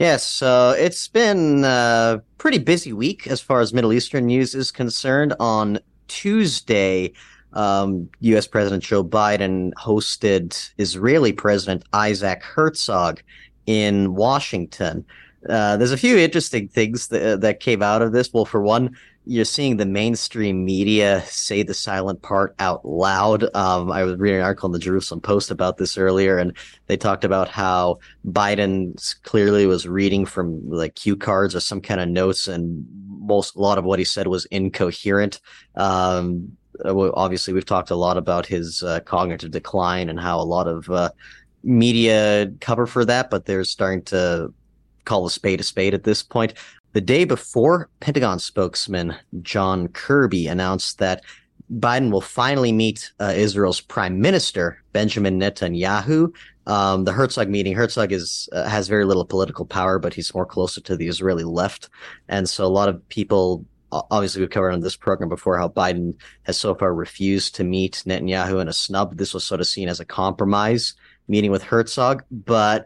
[0.03, 4.69] Yes, uh, it's been a pretty busy week as far as Middle Eastern news is
[4.69, 5.33] concerned.
[5.39, 7.13] On Tuesday,
[7.53, 8.45] um, U.S.
[8.45, 13.23] President Joe Biden hosted Israeli President Isaac Herzog
[13.65, 15.05] in Washington.
[15.47, 18.33] Uh, there's a few interesting things that, that came out of this.
[18.33, 23.43] Well, for one, you're seeing the mainstream media say the silent part out loud.
[23.55, 26.55] Um, I was reading an article in the Jerusalem Post about this earlier, and
[26.87, 32.01] they talked about how Biden clearly was reading from like cue cards or some kind
[32.01, 35.39] of notes, and most a lot of what he said was incoherent.
[35.75, 40.67] Um, obviously, we've talked a lot about his uh, cognitive decline and how a lot
[40.67, 41.11] of uh,
[41.63, 44.53] media cover for that, but they're starting to
[45.05, 46.53] call a spade a spade at this point.
[46.93, 51.23] The day before, Pentagon spokesman John Kirby announced that
[51.71, 56.31] Biden will finally meet uh, Israel's prime minister, Benjamin Netanyahu.
[56.67, 60.45] Um, the Herzog meeting, Herzog is uh, has very little political power, but he's more
[60.45, 61.89] closer to the Israeli left.
[62.29, 66.13] And so a lot of people, obviously we've covered on this program before how Biden
[66.43, 69.17] has so far refused to meet Netanyahu in a snub.
[69.17, 70.93] This was sort of seen as a compromise
[71.27, 72.85] meeting with Herzog, but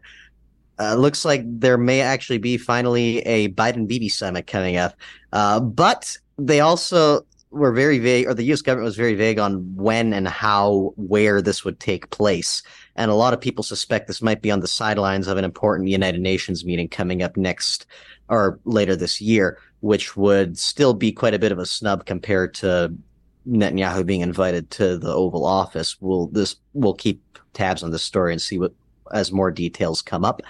[0.79, 4.95] uh, looks like there may actually be finally a Biden Bibi summit coming up.
[5.33, 8.61] Uh, but they also were very vague, or the U.S.
[8.61, 12.61] government was very vague on when and how, where this would take place.
[12.95, 15.89] And a lot of people suspect this might be on the sidelines of an important
[15.89, 17.85] United Nations meeting coming up next
[18.29, 22.53] or later this year, which would still be quite a bit of a snub compared
[22.55, 22.93] to
[23.47, 26.01] Netanyahu being invited to the Oval Office.
[26.01, 27.21] We'll this we'll keep
[27.53, 28.73] tabs on this story and see what
[29.13, 30.41] as more details come up.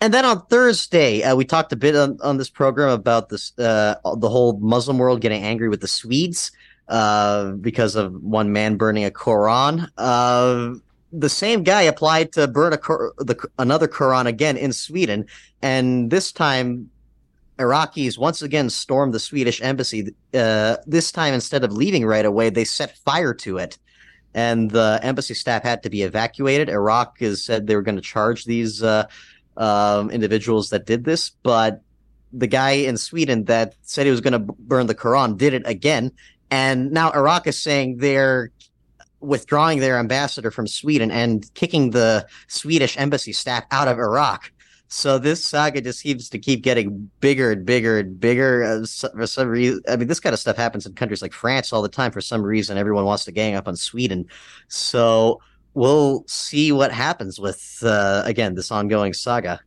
[0.00, 3.58] And then on Thursday, uh, we talked a bit on, on this program about this
[3.58, 6.52] uh, the whole Muslim world getting angry with the Swedes
[6.88, 9.88] uh, because of one man burning a Quran.
[9.96, 10.74] Uh,
[11.12, 15.24] the same guy applied to burn a the, another Quran again in Sweden,
[15.62, 16.90] and this time
[17.58, 20.14] Iraqis once again stormed the Swedish embassy.
[20.34, 23.78] Uh, this time, instead of leaving right away, they set fire to it
[24.36, 26.68] and the embassy staff had to be evacuated.
[26.68, 29.06] Iraq has said they were going to charge these uh,
[29.56, 31.80] um, individuals that did this, but
[32.32, 35.62] the guy in Sweden that said he was going to burn the Quran did it
[35.64, 36.12] again,
[36.50, 38.50] and now Iraq is saying they're
[39.20, 44.52] withdrawing their ambassador from Sweden and kicking the Swedish embassy staff out of Iraq.
[44.88, 48.62] So this saga just seems to keep getting bigger and bigger and bigger.
[48.62, 51.72] Uh, for some reason, I mean, this kind of stuff happens in countries like France
[51.72, 52.12] all the time.
[52.12, 54.26] For some reason, everyone wants to gang up on Sweden.
[54.68, 55.40] So
[55.74, 59.60] we'll see what happens with uh, again this ongoing saga.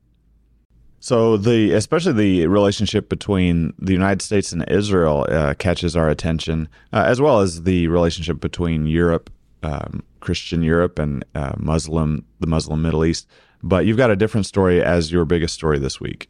[1.02, 6.68] So the especially the relationship between the United States and Israel uh, catches our attention,
[6.92, 9.30] uh, as well as the relationship between Europe,
[9.64, 13.28] um, Christian Europe, and uh, Muslim the Muslim Middle East.
[13.62, 16.30] But you've got a different story as your biggest story this week.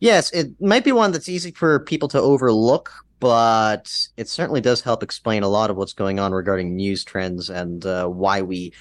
[0.00, 4.80] Yes, it might be one that's easy for people to overlook, but it certainly does
[4.80, 8.72] help explain a lot of what's going on regarding news trends and uh, why we,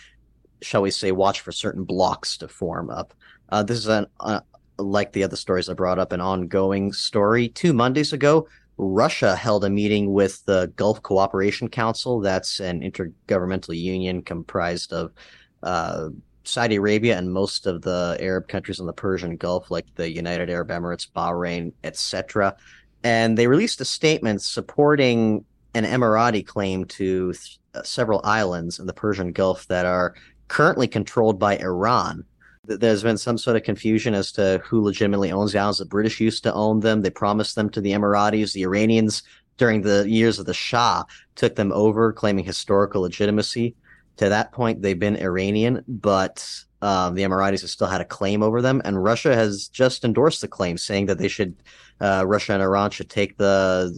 [0.62, 3.14] shall we say, watch for certain blocks to form up.
[3.50, 4.42] Uh, this is an, uh,
[4.78, 7.50] like the other stories I brought up, an ongoing story.
[7.50, 12.20] Two Mondays ago, Russia held a meeting with the Gulf Cooperation Council.
[12.20, 15.14] That's an intergovernmental union comprised of
[15.62, 16.10] uh,
[16.44, 20.50] Saudi Arabia and most of the Arab countries in the Persian Gulf, like the United
[20.50, 22.56] Arab Emirates, Bahrain, etc.
[23.04, 28.86] And they released a statement supporting an Emirati claim to th- uh, several islands in
[28.86, 30.14] the Persian Gulf that are
[30.48, 32.26] currently controlled by Iran.
[32.66, 35.80] There's been some sort of confusion as to who legitimately owns the islands.
[35.80, 37.02] The British used to own them.
[37.02, 38.54] They promised them to the Emiratis.
[38.54, 39.24] The Iranians,
[39.58, 41.04] during the years of the Shah,
[41.36, 43.76] took them over, claiming historical legitimacy.
[44.18, 46.48] To that point, they've been Iranian, but
[46.82, 50.42] um, the Emiratis have still had a claim over them, and Russia has just endorsed
[50.42, 51.56] the claim, saying that they should,
[52.00, 53.98] uh, Russia and Iran should take the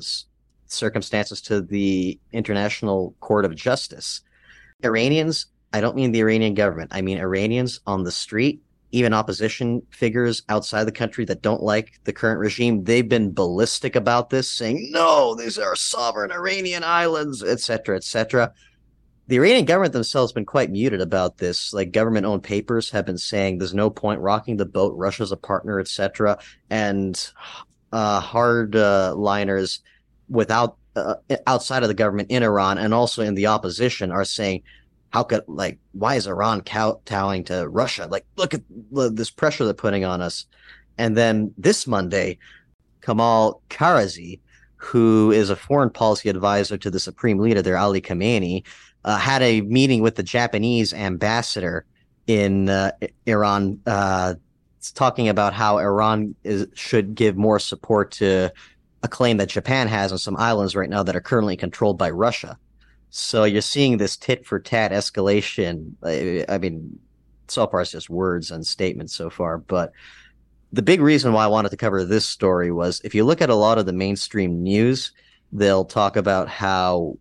[0.68, 4.22] circumstances to the International Court of Justice.
[4.84, 9.82] Iranians, I don't mean the Iranian government, I mean Iranians on the street, even opposition
[9.90, 14.50] figures outside the country that don't like the current regime, they've been ballistic about this,
[14.50, 18.54] saying, no, these are sovereign Iranian islands, etc., etc
[19.28, 21.74] the Iranian government themselves have been quite muted about this.
[21.74, 24.94] Like government owned papers have been saying there's no point rocking the boat.
[24.96, 26.38] Russia's a partner, etc.
[26.70, 27.32] And
[27.92, 29.82] uh, hard uh, liners
[30.30, 31.16] without uh,
[31.48, 34.64] outside of the government in Iran and also in the opposition are saying,
[35.10, 38.08] how could like why is Iran kowtowing to Russia?
[38.10, 38.62] Like look at
[38.92, 40.46] this pressure they're putting on us.
[40.98, 42.38] And then this Monday,
[43.02, 44.40] Kamal Kharrazi,
[44.76, 48.64] who is a foreign policy advisor to the supreme leader there, Ali Khamenei,
[49.06, 51.86] uh, had a meeting with the Japanese ambassador
[52.26, 52.92] in uh,
[53.28, 54.34] Iran, uh,
[54.96, 58.52] talking about how Iran is, should give more support to
[59.04, 62.10] a claim that Japan has on some islands right now that are currently controlled by
[62.10, 62.58] Russia.
[63.12, 65.92] So you're seeing this tit for tat escalation.
[66.04, 66.98] I, I mean,
[67.48, 69.94] so far it's just words and statements so far, but
[70.74, 73.52] the big reason why I wanted to cover this story was if you look at
[73.52, 75.12] a lot of the mainstream news,
[75.52, 77.20] they'll talk about how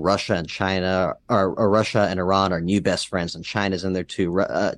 [0.00, 3.92] Russia and China, or, or Russia and Iran are new best friends, and China's in
[3.92, 4.40] there too.
[4.40, 4.74] Uh,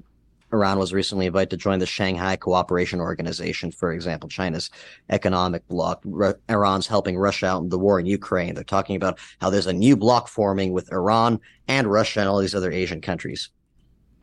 [0.52, 4.70] Iran was recently invited to join the Shanghai Cooperation Organization, for example, China's
[5.08, 6.04] economic bloc.
[6.48, 8.54] Iran's helping Russia out in the war in Ukraine.
[8.54, 12.38] They're talking about how there's a new bloc forming with Iran and Russia and all
[12.38, 13.48] these other Asian countries.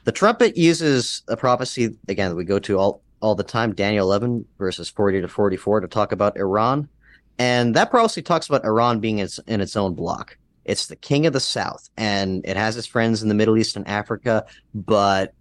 [0.04, 4.06] The trumpet uses a prophecy, again, that we go to all, all the time, Daniel
[4.06, 6.88] 11, verses 40 to 44, to talk about Iran.
[7.38, 10.38] And that prophecy talks about Iran being its, in its own bloc.
[10.70, 13.76] It's the king of the south, and it has its friends in the Middle East
[13.76, 15.34] and Africa, but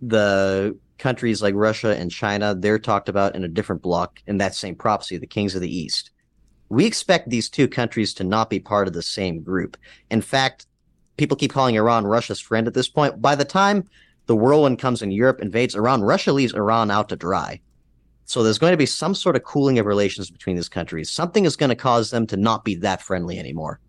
[0.00, 4.54] the countries like Russia and China, they're talked about in a different block in that
[4.54, 6.12] same prophecy, the kings of the East.
[6.68, 9.76] We expect these two countries to not be part of the same group.
[10.08, 10.66] In fact,
[11.16, 13.20] people keep calling Iran Russia's friend at this point.
[13.20, 13.88] By the time
[14.26, 17.60] the whirlwind comes in Europe, invades Iran, Russia leaves Iran out to dry.
[18.24, 21.10] So there's going to be some sort of cooling of relations between these countries.
[21.10, 23.80] Something is going to cause them to not be that friendly anymore.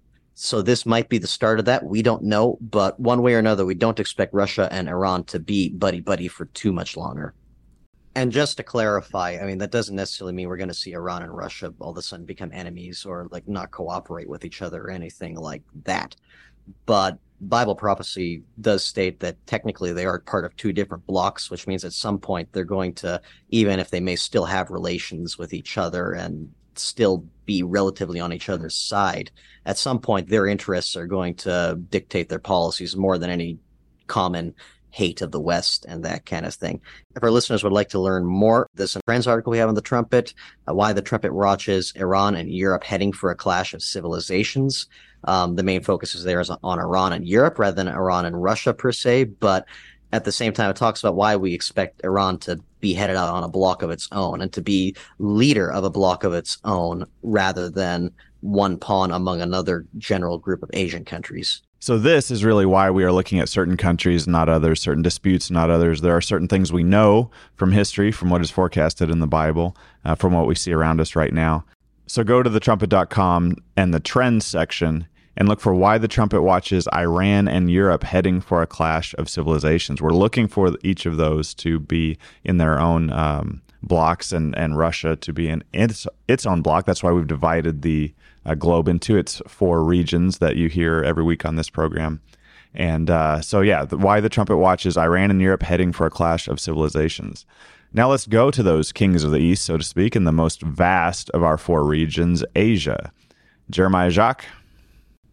[0.41, 1.83] So this might be the start of that.
[1.83, 5.37] We don't know, but one way or another, we don't expect Russia and Iran to
[5.37, 7.33] be buddy buddy for too much longer.
[8.15, 11.23] And just to clarify, I mean that doesn't necessarily mean we're going to see Iran
[11.23, 14.81] and Russia all of a sudden become enemies or like not cooperate with each other
[14.83, 16.15] or anything like that.
[16.85, 21.67] But Bible prophecy does state that technically they are part of two different blocks, which
[21.67, 25.53] means at some point they're going to, even if they may still have relations with
[25.53, 29.31] each other and still be relatively on each other's side.
[29.65, 33.57] At some point, their interests are going to dictate their policies more than any
[34.07, 34.53] common
[34.91, 36.81] hate of the West and that kind of thing.
[37.15, 39.81] If our listeners would like to learn more, there's a article we have on the
[39.81, 40.33] trumpet,
[40.67, 44.87] uh, why the trumpet watches Iran and Europe heading for a clash of civilizations.
[45.25, 48.41] Um, the main focus is there is on Iran and Europe rather than Iran and
[48.41, 49.65] Russia per se, but
[50.11, 53.29] at the same time, it talks about why we expect Iran to be headed out
[53.29, 56.57] on a block of its own and to be leader of a block of its
[56.63, 58.11] own rather than
[58.41, 61.61] one pawn among another general group of Asian countries.
[61.81, 65.49] So this is really why we are looking at certain countries, not others, certain disputes,
[65.49, 66.01] not others.
[66.01, 69.77] There are certain things we know from history, from what is forecasted in the Bible,
[70.03, 71.63] uh, from what we see around us right now.
[72.05, 75.07] So go to thetrumpet.com and the trends section
[75.39, 79.29] and look for why the trumpet watches Iran and Europe heading for a clash of
[79.29, 80.01] civilizations.
[80.01, 84.77] We're looking for each of those to be in their own um, blocks and, and
[84.77, 86.85] Russia to be in its, its own block.
[86.85, 88.13] That's why we've divided the
[88.45, 92.21] uh, globe into its four regions that you hear every week on this program.
[92.75, 96.11] And uh, so, yeah, the, why the trumpet watches Iran and Europe heading for a
[96.11, 97.45] clash of civilizations.
[97.93, 100.61] Now let's go to those kings of the East, so to speak, in the most
[100.61, 103.11] vast of our four regions, Asia.
[103.71, 104.45] Jeremiah Jacques,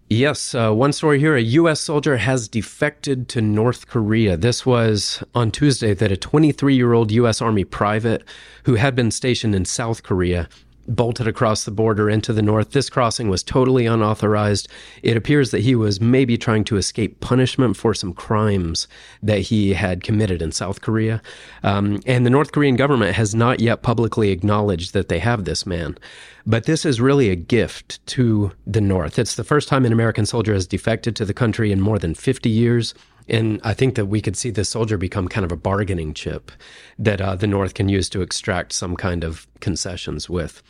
[0.09, 1.35] Yes, uh, one story here.
[1.35, 1.81] A U.S.
[1.81, 4.37] soldier has defected to North Korea.
[4.37, 7.42] This was on Tuesday that a 23 year old U.S.
[7.42, 8.23] Army private
[8.64, 10.49] who had been stationed in South Korea
[10.88, 12.70] bolted across the border into the north.
[12.70, 14.68] This crossing was totally unauthorized.
[15.03, 18.88] It appears that he was maybe trying to escape punishment for some crimes
[19.22, 21.22] that he had committed in South Korea.
[21.62, 25.66] Um, and the North Korean government has not yet publicly acknowledged that they have this
[25.66, 25.99] man.
[26.46, 29.18] But this is really a gift to the North.
[29.18, 32.14] It's the first time an American soldier has defected to the country in more than
[32.14, 32.94] 50 years.
[33.28, 36.52] And I think that we could see the soldier become kind of a bargaining chip
[36.98, 40.62] that uh, the North can use to extract some kind of concessions with.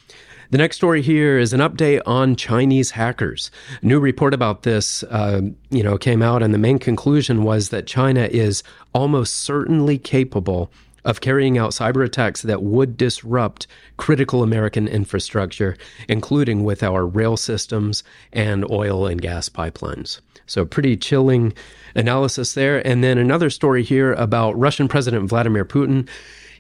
[0.51, 3.51] The next story here is an update on Chinese hackers.
[3.83, 5.41] A new report about this, uh,
[5.71, 8.63] you know, came out, and the main conclusion was that China is
[8.95, 10.71] almost certainly capable
[11.05, 13.67] of carrying out cyber attacks that would disrupt
[13.97, 15.77] critical American infrastructure,
[16.09, 20.21] including with our rail systems and oil and gas pipelines.
[20.47, 21.53] So, pretty chilling
[21.95, 22.87] analysis there.
[22.87, 26.09] And then another story here about Russian President Vladimir Putin.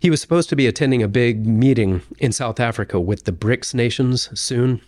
[0.01, 3.75] He was supposed to be attending a big meeting in South Africa with the BRICS
[3.75, 4.81] nations soon.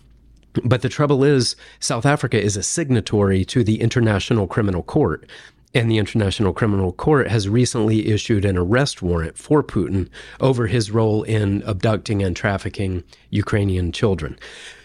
[0.64, 5.28] But the trouble is, South Africa is a signatory to the International Criminal Court.
[5.74, 10.08] And the International Criminal Court has recently issued an arrest warrant for Putin
[10.40, 14.38] over his role in abducting and trafficking Ukrainian children.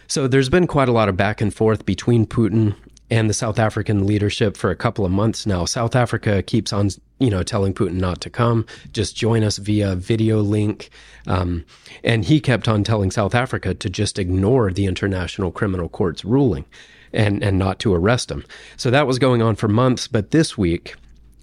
[0.07, 2.75] So there's been quite a lot of back and forth between Putin
[3.13, 5.65] and the South African leadership for a couple of months now.
[5.65, 9.95] South Africa keeps on, you know, telling Putin not to come, just join us via
[9.95, 10.89] video link.
[11.27, 11.63] Um,
[12.03, 16.65] and he kept on telling South Africa to just ignore the International Criminal Court's ruling
[17.13, 18.43] and, and not to arrest him.
[18.77, 20.07] So that was going on for months.
[20.07, 20.95] But this week,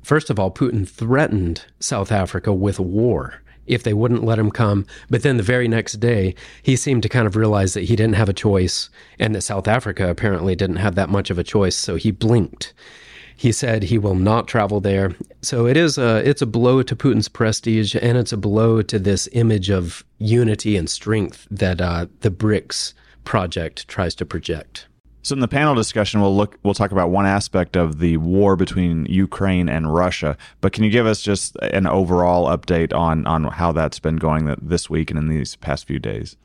[0.03, 4.87] first of all, Putin threatened South Africa with war if they wouldn't let him come.
[5.09, 8.17] But then the very next day, he seemed to kind of realize that he didn't
[8.17, 11.77] have a choice and that South Africa apparently didn't have that much of a choice.
[11.77, 12.75] So he blinked.
[13.37, 15.15] He said he will not travel there.
[15.41, 18.99] So it is a it's a blow to Putin's prestige, and it's a blow to
[18.99, 22.93] this image of unity and strength that uh, the BRICS
[23.25, 24.87] project tries to project.
[25.23, 26.59] So in the panel discussion, we'll look.
[26.63, 30.37] We'll talk about one aspect of the war between Ukraine and Russia.
[30.61, 34.55] But can you give us just an overall update on on how that's been going
[34.63, 36.37] this week and in these past few days?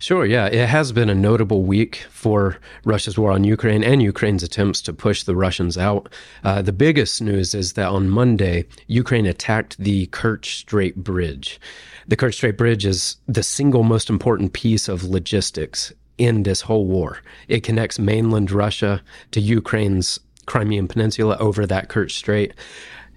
[0.00, 0.46] Sure, yeah.
[0.46, 4.92] It has been a notable week for Russia's war on Ukraine and Ukraine's attempts to
[4.92, 6.12] push the Russians out.
[6.42, 11.60] Uh, the biggest news is that on Monday, Ukraine attacked the Kerch Strait Bridge.
[12.06, 16.86] The Kerch Strait Bridge is the single most important piece of logistics in this whole
[16.86, 17.18] war.
[17.48, 19.02] It connects mainland Russia
[19.32, 22.54] to Ukraine's Crimean Peninsula over that Kerch Strait.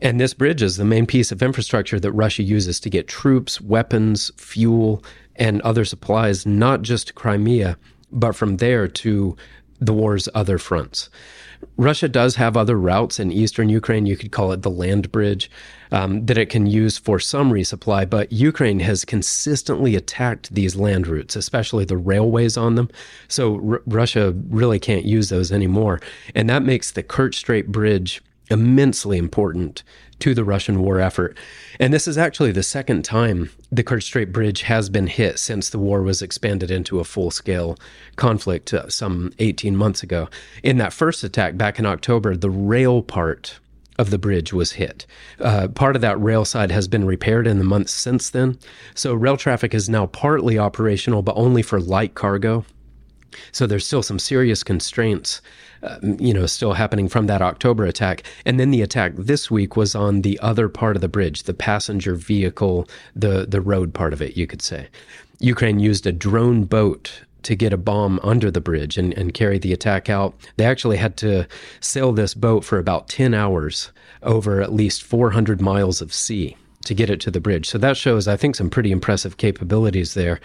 [0.01, 3.59] And this bridge is the main piece of infrastructure that Russia uses to get troops,
[3.59, 5.03] weapons, fuel,
[5.35, 7.77] and other supplies, not just to Crimea,
[8.11, 9.35] but from there to
[9.79, 11.09] the war's other fronts.
[11.77, 14.05] Russia does have other routes in eastern Ukraine.
[14.05, 15.49] You could call it the land bridge
[15.91, 21.07] um, that it can use for some resupply, but Ukraine has consistently attacked these land
[21.07, 22.89] routes, especially the railways on them.
[23.27, 25.99] So R- Russia really can't use those anymore.
[26.35, 29.83] And that makes the Kerch Strait Bridge immensely important
[30.19, 31.37] to the Russian war effort.
[31.79, 35.69] And this is actually the second time the Kerch Strait Bridge has been hit since
[35.69, 37.77] the war was expanded into a full scale
[38.15, 40.29] conflict uh, some 18 months ago.
[40.63, 43.59] In that first attack back in October, the rail part
[43.97, 45.05] of the bridge was hit.
[45.39, 48.57] Uh, part of that rail side has been repaired in the months since then.
[48.93, 52.65] So rail traffic is now partly operational, but only for light cargo.
[53.51, 55.41] So there's still some serious constraints,
[55.83, 58.23] uh, you know, still happening from that October attack.
[58.45, 61.53] And then the attack this week was on the other part of the bridge, the
[61.53, 64.87] passenger vehicle, the the road part of it, you could say.
[65.39, 69.57] Ukraine used a drone boat to get a bomb under the bridge and, and carry
[69.57, 70.35] the attack out.
[70.57, 71.47] They actually had to
[71.79, 73.91] sail this boat for about 10 hours
[74.23, 77.69] over at least 400 miles of sea to get it to the bridge.
[77.69, 80.39] So that shows, I think, some pretty impressive capabilities there.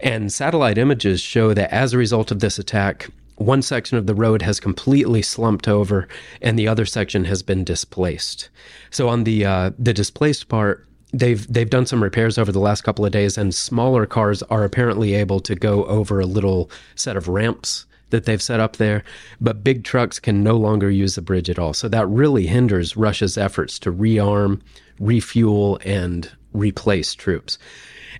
[0.00, 3.10] And satellite images show that as a result of this attack,
[3.40, 6.06] one section of the road has completely slumped over
[6.42, 8.50] and the other section has been displaced.
[8.90, 12.82] So on the uh, the displaced part, they've they've done some repairs over the last
[12.82, 17.16] couple of days and smaller cars are apparently able to go over a little set
[17.16, 19.04] of ramps that they've set up there
[19.40, 21.72] but big trucks can no longer use the bridge at all.
[21.72, 24.60] So that really hinders Russia's efforts to rearm
[24.98, 27.58] refuel and replace troops.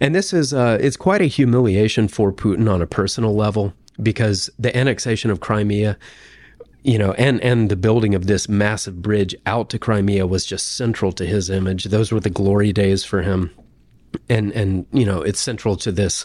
[0.00, 4.50] And this is uh, it's quite a humiliation for Putin on a personal level because
[4.58, 5.96] the annexation of Crimea
[6.82, 10.76] you know, and and the building of this massive bridge out to Crimea was just
[10.76, 11.84] central to his image.
[11.84, 13.50] Those were the glory days for him,
[14.28, 16.24] and and you know, it's central to this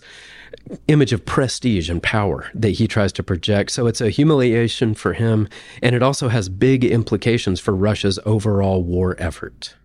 [0.88, 3.72] image of prestige and power that he tries to project.
[3.72, 5.50] So it's a humiliation for him,
[5.84, 9.76] and it also has big implications for Russia's overall war effort.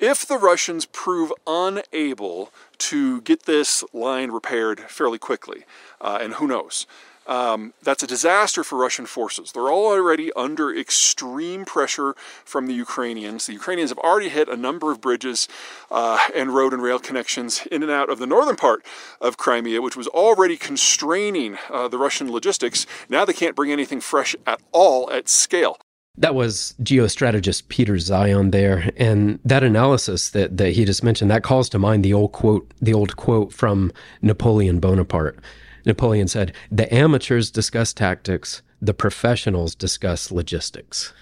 [0.00, 5.64] If the Russians prove unable to get this line repaired fairly quickly,
[6.00, 6.86] uh, and who knows,
[7.30, 9.52] um, that's a disaster for Russian forces.
[9.52, 12.14] They're already under extreme pressure
[12.44, 13.46] from the Ukrainians.
[13.46, 15.46] The Ukrainians have already hit a number of bridges
[15.92, 18.84] uh, and road and rail connections in and out of the northern part
[19.20, 22.84] of Crimea, which was already constraining uh, the Russian logistics.
[23.08, 25.78] Now they can't bring anything fresh at all at scale.
[26.16, 31.44] That was geostrategist Peter Zeihan there, and that analysis that, that he just mentioned that
[31.44, 35.38] calls to mind the old quote the old quote from Napoleon Bonaparte
[35.84, 41.12] Napoleon said, The amateurs discuss tactics, the professionals discuss logistics.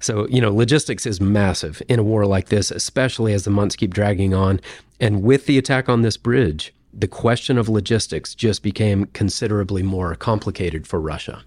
[0.00, 3.76] So, you know, logistics is massive in a war like this, especially as the months
[3.76, 4.60] keep dragging on.
[4.98, 10.14] And with the attack on this bridge, the question of logistics just became considerably more
[10.14, 11.44] complicated for Russia.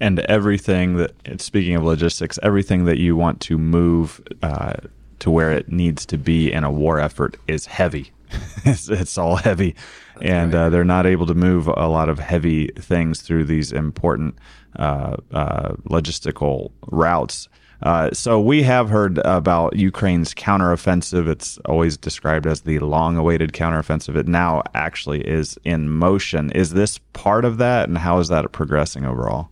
[0.00, 4.74] And everything that, speaking of logistics, everything that you want to move uh,
[5.18, 8.12] to where it needs to be in a war effort is heavy.
[8.64, 9.74] it's, it's all heavy
[10.22, 10.60] and right.
[10.60, 14.36] uh, they're not able to move a lot of heavy things through these important
[14.76, 17.48] uh, uh, logistical routes.
[17.82, 21.28] Uh, so we have heard about Ukraine's counteroffensive.
[21.28, 24.16] It's always described as the long-awaited counteroffensive.
[24.16, 26.50] It now actually is in motion.
[26.52, 29.50] Is this part of that, and how is that progressing overall?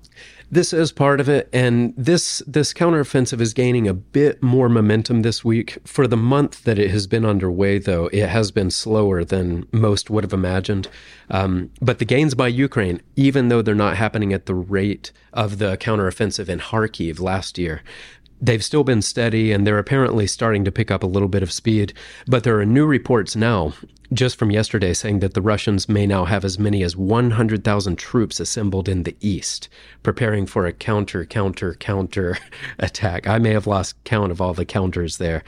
[0.49, 5.23] This is part of it, and this this counteroffensive is gaining a bit more momentum
[5.23, 5.79] this week.
[5.85, 10.09] For the month that it has been underway, though, it has been slower than most
[10.09, 10.89] would have imagined.
[11.31, 15.59] Um, but the gains by Ukraine, even though they're not happening at the rate of
[15.59, 17.83] the counteroffensive in Kharkiv last year,
[18.41, 21.53] they've still been steady and they're apparently starting to pick up a little bit of
[21.53, 21.93] speed.
[22.27, 23.73] But there are new reports now
[24.13, 28.41] just from yesterday saying that the Russians may now have as many as 100,000 troops
[28.41, 29.69] assembled in the east,
[30.03, 32.39] preparing for a counter, counter, counter
[32.79, 33.27] attack.
[33.27, 35.43] I may have lost count of all the counters there.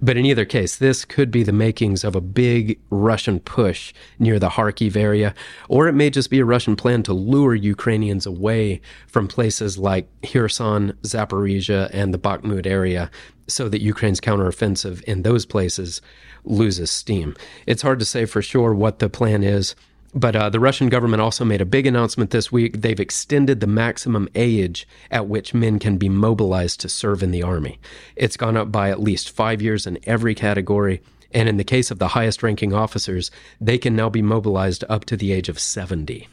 [0.00, 4.38] But in either case, this could be the makings of a big Russian push near
[4.38, 5.34] the Kharkiv area,
[5.68, 10.08] or it may just be a Russian plan to lure Ukrainians away from places like
[10.22, 13.10] Kherson, Zaporizhia, and the Bakhmut area
[13.48, 16.00] so that Ukraine's counteroffensive in those places
[16.48, 17.36] loses steam.
[17.66, 19.74] It's hard to say for sure what the plan is.
[20.14, 22.80] But uh, the Russian government also made a big announcement this week.
[22.80, 27.42] They've extended the maximum age at which men can be mobilized to serve in the
[27.42, 27.78] army.
[28.16, 31.02] It's gone up by at least five years in every category.
[31.32, 33.30] And in the case of the highest ranking officers,
[33.60, 36.26] they can now be mobilized up to the age of 70.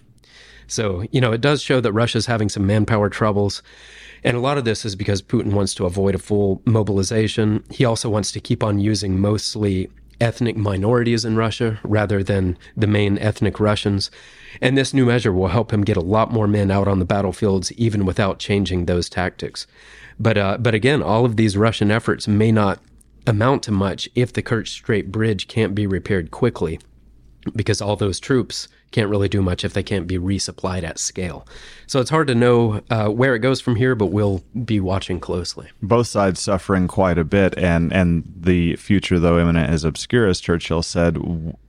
[0.68, 3.61] So, you know, it does show that Russia's having some manpower troubles.
[4.24, 7.63] And a lot of this is because Putin wants to avoid a full mobilization.
[7.70, 9.89] He also wants to keep on using mostly
[10.20, 14.11] ethnic minorities in Russia rather than the main ethnic Russians.
[14.61, 17.05] And this new measure will help him get a lot more men out on the
[17.05, 19.68] battlefields, even without changing those tactics.
[20.20, 22.80] But uh, but again, all of these Russian efforts may not
[23.28, 26.80] amount to much if the Kerch Strait Bridge can't be repaired quickly,
[27.55, 31.46] because all those troops can't really do much if they can't be resupplied at scale.
[31.86, 35.20] So it's hard to know uh, where it goes from here, but we'll be watching
[35.20, 35.68] closely.
[35.82, 40.39] Both sides suffering quite a bit, and and the future, though imminent, is obscure, as
[40.39, 41.18] Churchill said.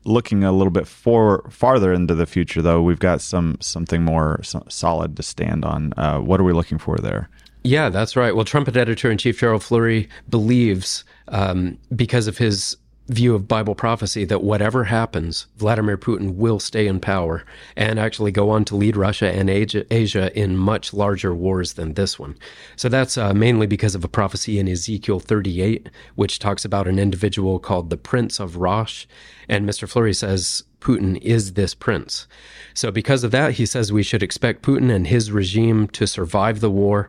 [0.04, 4.40] Looking a little bit for farther into the future, though, we've got some something more
[4.68, 5.92] solid to stand on.
[5.96, 7.28] Uh, what are we looking for there?
[7.64, 8.36] Yeah, that's right.
[8.36, 12.76] Well, Trumpet editor in chief Gerald Flurry believes, um, because of his
[13.08, 17.44] view of Bible prophecy that whatever happens, Vladimir Putin will stay in power
[17.76, 22.18] and actually go on to lead Russia and Asia in much larger wars than this
[22.18, 22.36] one.
[22.74, 26.98] So that's uh, mainly because of a prophecy in Ezekiel 38, which talks about an
[26.98, 29.06] individual called the Prince of Rosh.
[29.48, 29.88] And Mr.
[29.88, 32.26] Flurry says Putin is this prince.
[32.74, 36.60] So because of that, he says we should expect Putin and his regime to survive
[36.60, 37.08] the war.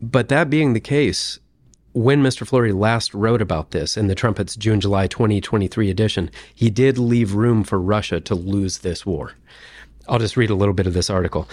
[0.00, 1.38] But that being the case,
[1.92, 2.46] when Mr.
[2.46, 7.34] Flurry last wrote about this in the Trumpet's June July 2023 edition, he did leave
[7.34, 9.32] room for Russia to lose this war.
[10.08, 11.48] I'll just read a little bit of this article.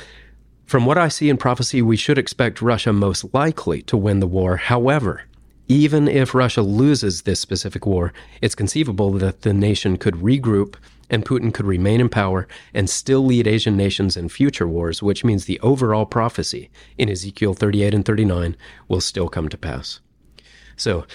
[0.66, 4.28] From what I see in prophecy, we should expect Russia most likely to win the
[4.28, 4.56] war.
[4.56, 5.24] However,
[5.68, 10.76] even if Russia loses this specific war, it's conceivable that the nation could regroup
[11.10, 15.26] and Putin could remain in power and still lead Asian nations in future wars, which
[15.26, 18.56] means the overall prophecy in Ezekiel 38 and 39
[18.88, 20.00] will still come to pass.
[20.80, 21.06] So,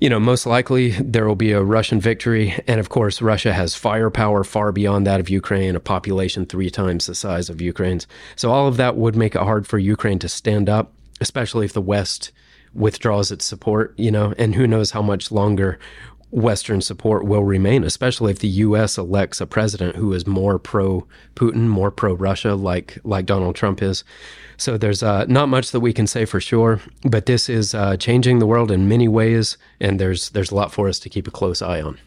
[0.00, 2.54] you know, most likely there will be a Russian victory.
[2.66, 7.06] And of course, Russia has firepower far beyond that of Ukraine, a population three times
[7.06, 8.06] the size of Ukraine's.
[8.36, 11.72] So, all of that would make it hard for Ukraine to stand up, especially if
[11.72, 12.30] the West
[12.72, 15.78] withdraws its support, you know, and who knows how much longer
[16.30, 18.98] Western support will remain, especially if the U.S.
[18.98, 23.82] elects a president who is more pro Putin, more pro Russia, like like Donald Trump
[23.82, 24.04] is.
[24.56, 27.96] So there's uh, not much that we can say for sure, but this is uh,
[27.96, 31.26] changing the world in many ways, and there's there's a lot for us to keep
[31.26, 31.98] a close eye on.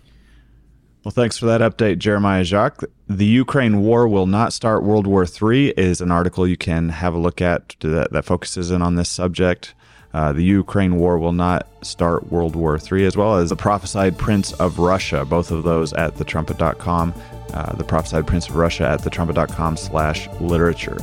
[1.04, 2.84] Well, thanks for that update, Jeremiah Jacques.
[3.08, 7.16] The Ukraine war will not start World War III is an article you can have
[7.16, 9.74] a look at that, that focuses in on this subject.
[10.14, 14.18] Uh, the Ukraine war will not start World War III, as well as the prophesied
[14.18, 17.14] Prince of Russia, both of those at thetrumpet.com.
[17.54, 20.98] Uh, the prophesied Prince of Russia at thetrumpet.com slash literature.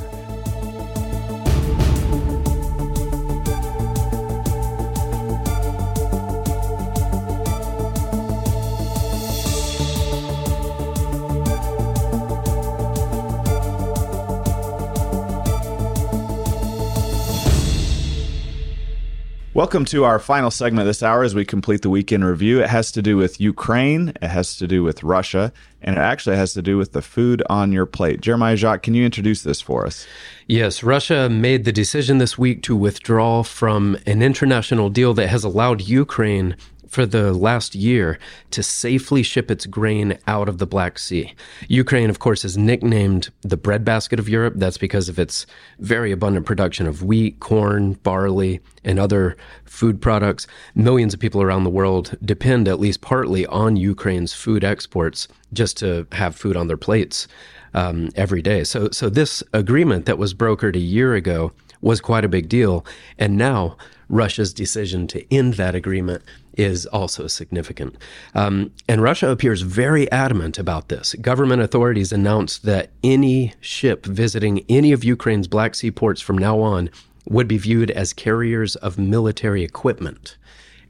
[19.58, 22.62] Welcome to our final segment this hour as we complete the Week in Review.
[22.62, 25.52] It has to do with Ukraine, it has to do with Russia,
[25.82, 28.20] and it actually has to do with the food on your plate.
[28.20, 30.06] Jeremiah Jacques, can you introduce this for us?
[30.46, 35.42] Yes, Russia made the decision this week to withdraw from an international deal that has
[35.42, 36.54] allowed Ukraine
[36.88, 38.18] for the last year
[38.50, 41.34] to safely ship its grain out of the Black Sea.
[41.68, 44.54] Ukraine, of course, is nicknamed the breadbasket of Europe.
[44.56, 45.46] That's because of its
[45.78, 50.46] very abundant production of wheat, corn, barley, and other food products.
[50.74, 55.76] Millions of people around the world depend at least partly on Ukraine's food exports just
[55.78, 57.28] to have food on their plates
[57.74, 58.64] um, every day.
[58.64, 62.84] So, so this agreement that was brokered a year ago was quite a big deal,
[63.18, 63.76] and now
[64.08, 66.22] Russia's decision to end that agreement
[66.56, 67.94] is also significant.
[68.34, 71.14] Um, and Russia appears very adamant about this.
[71.20, 76.58] Government authorities announced that any ship visiting any of Ukraine's Black Sea ports from now
[76.60, 76.90] on
[77.26, 80.36] would be viewed as carriers of military equipment.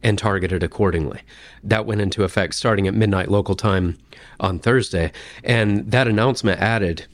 [0.02, 1.20] and targeted accordingly.
[1.62, 3.96] That went into effect starting at midnight local time
[4.38, 5.12] on Thursday.
[5.42, 7.06] And that announcement added,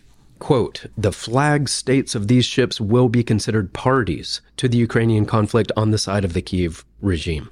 [0.45, 5.73] quote, the flag states of these ships will be considered parties to the Ukrainian conflict
[5.75, 7.49] on the side of the Kiev regime.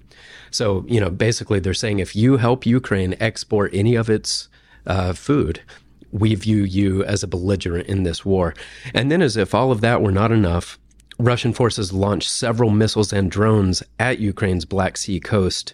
[0.51, 4.51] So, you know, basically they're saying if you help Ukraine export any of its
[4.87, 5.63] uh, food,
[6.11, 8.53] we view you as a belligerent in this war.
[8.93, 10.79] And then, as if all of that were not enough,
[11.19, 15.73] Russian forces launched several missiles and drones at Ukraine's Black Sea coast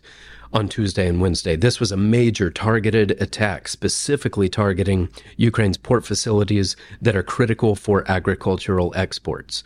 [0.53, 1.57] on Tuesday and Wednesday.
[1.57, 8.11] This was a major targeted attack, specifically targeting Ukraine's port facilities that are critical for
[8.11, 9.63] agricultural exports.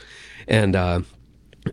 [0.49, 1.01] And uh,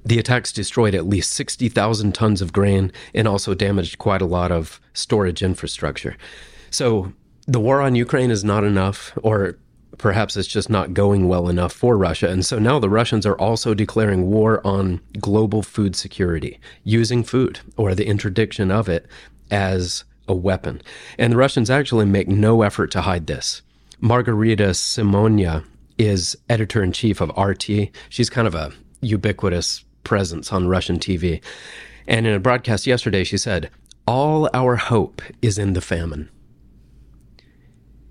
[0.05, 4.51] the attacks destroyed at least 60,000 tons of grain and also damaged quite a lot
[4.51, 6.15] of storage infrastructure.
[6.69, 7.13] So
[7.47, 9.57] the war on Ukraine is not enough, or
[9.99, 12.29] perhaps it's just not going well enough for Russia.
[12.29, 17.59] And so now the Russians are also declaring war on global food security, using food
[17.77, 19.05] or the interdiction of it
[19.51, 20.81] as a weapon.
[21.19, 23.61] And the Russians actually make no effort to hide this.
[23.99, 25.65] Margarita Simonyan
[25.97, 27.89] is editor in chief of RT.
[28.07, 28.71] She's kind of a
[29.01, 31.43] ubiquitous presence on Russian TV.
[32.07, 33.69] And in a broadcast yesterday, she said,
[34.07, 36.29] All our hope is in the famine.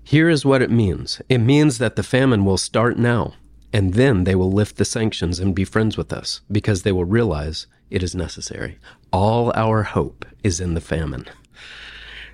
[0.09, 3.35] Here is what it means it means that the famine will start now,
[3.71, 7.05] and then they will lift the sanctions and be friends with us because they will
[7.05, 8.79] realize it is necessary.
[9.13, 11.25] All our hope is in the famine.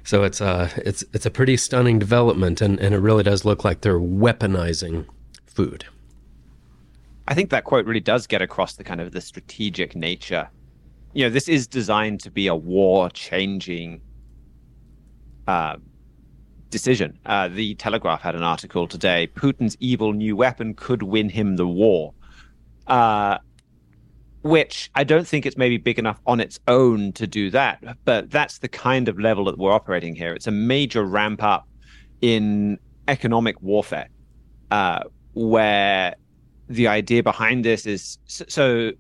[0.06, 3.44] So it's a uh, it's it's a pretty stunning development, and, and it really does
[3.44, 5.06] look like they're weaponizing
[5.46, 5.84] food.
[7.28, 10.48] I think that quote really does get across the kind of the strategic nature.
[11.12, 14.00] You know, this is designed to be a war-changing
[15.46, 15.76] uh,
[16.76, 17.18] decision.
[17.26, 19.30] Uh, the Telegraph had an article today.
[19.34, 22.14] Putin's evil new weapon could win him the war.
[22.88, 23.38] Uh,
[24.42, 27.98] which I don't think it's maybe big enough on its own to do that.
[28.04, 30.34] But that's the kind of level that we're operating here.
[30.34, 31.66] It's a major ramp up
[32.20, 34.10] in economic warfare,
[34.70, 35.04] uh,
[35.34, 36.16] where
[36.68, 38.92] the idea behind this is so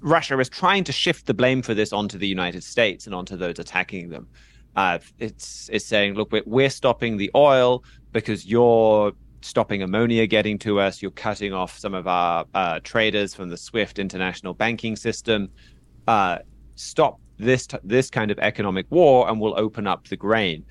[0.00, 3.36] Russia is trying to shift the blame for this onto the United States and onto
[3.36, 4.26] those attacking them.
[4.76, 10.80] Uh, it's it's saying, look, we're, stopping the oil because you're stopping ammonia getting to
[10.80, 11.00] us.
[11.02, 15.48] You're cutting off some of our uh, traders from the SWIFT international banking system.
[16.08, 16.38] Uh,
[16.74, 20.64] stop this t- this kind of economic war, and we'll open up the grain.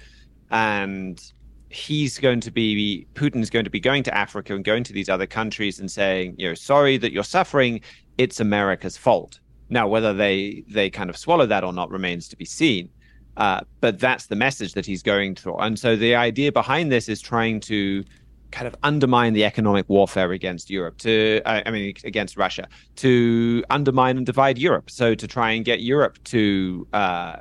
[0.51, 1.21] And
[1.69, 5.09] he's going to be Putin's going to be going to Africa and going to these
[5.09, 7.81] other countries and saying, you know, sorry that you're suffering.
[8.17, 9.39] It's America's fault.
[9.69, 12.89] Now, whether they they kind of swallow that or not remains to be seen.
[13.37, 15.57] Uh, but that's the message that he's going through.
[15.57, 18.03] And so the idea behind this is trying to
[18.51, 22.67] kind of undermine the economic warfare against Europe, to, I mean, against Russia,
[22.97, 24.91] to undermine and divide Europe.
[24.91, 27.37] So to try and get Europe to, uh,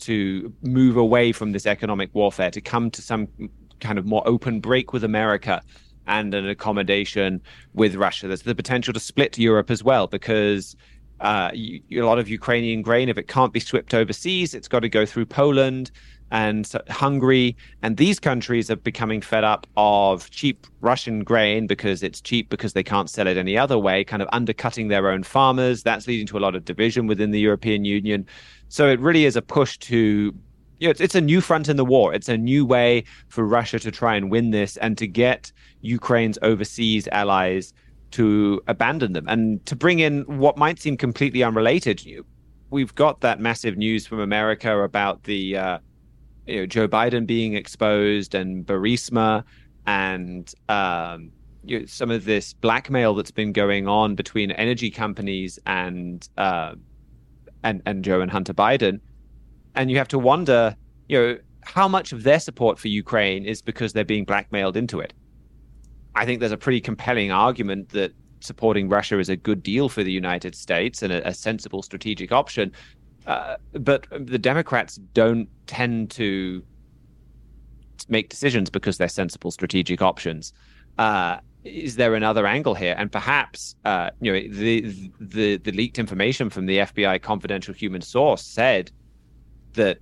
[0.00, 3.28] to move away from this economic warfare, to come to some
[3.78, 5.62] kind of more open break with America
[6.06, 7.40] and an accommodation
[7.74, 8.26] with Russia.
[8.26, 10.74] There's the potential to split Europe as well, because
[11.20, 14.88] uh, a lot of Ukrainian grain, if it can't be swept overseas, it's got to
[14.88, 15.90] go through Poland
[16.30, 17.56] and Hungary.
[17.82, 22.72] And these countries are becoming fed up of cheap Russian grain because it's cheap because
[22.72, 25.82] they can't sell it any other way, kind of undercutting their own farmers.
[25.82, 28.26] That's leading to a lot of division within the European Union.
[28.68, 30.34] So it really is a push to.
[30.78, 32.14] You know, it's, it's a new front in the war.
[32.14, 35.52] It's a new way for Russia to try and win this and to get
[35.82, 37.74] Ukraine's overseas allies
[38.12, 42.02] to abandon them and to bring in what might seem completely unrelated.
[42.70, 45.78] We've got that massive news from America about the uh,
[46.46, 49.44] you know, Joe Biden being exposed and Burisma
[49.86, 51.32] and um,
[51.64, 56.74] you know, some of this blackmail that's been going on between energy companies and uh,
[57.62, 59.00] and and Joe and Hunter Biden,
[59.74, 60.74] and you have to wonder,
[61.08, 65.00] you know, how much of their support for Ukraine is because they're being blackmailed into
[65.00, 65.12] it.
[66.20, 70.02] I think there's a pretty compelling argument that supporting Russia is a good deal for
[70.04, 72.72] the United States and a, a sensible strategic option.
[73.26, 76.62] Uh, but the Democrats don't tend to
[78.10, 80.52] make decisions because they're sensible strategic options.
[80.98, 82.94] Uh, is there another angle here?
[82.98, 88.02] And perhaps, uh, you know, the, the the leaked information from the FBI confidential human
[88.02, 88.90] source said
[89.72, 89.98] that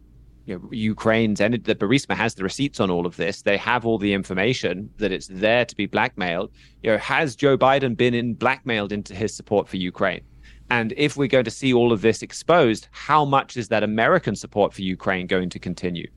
[0.49, 3.43] you know, Ukraine's and that Burisma has the receipts on all of this.
[3.43, 6.51] They have all the information that it's there to be blackmailed.
[6.83, 10.23] You know, has Joe Biden been in blackmailed into his support for Ukraine?
[10.71, 14.35] And if we're going to see all of this exposed, how much is that American
[14.35, 16.09] support for Ukraine going to continue?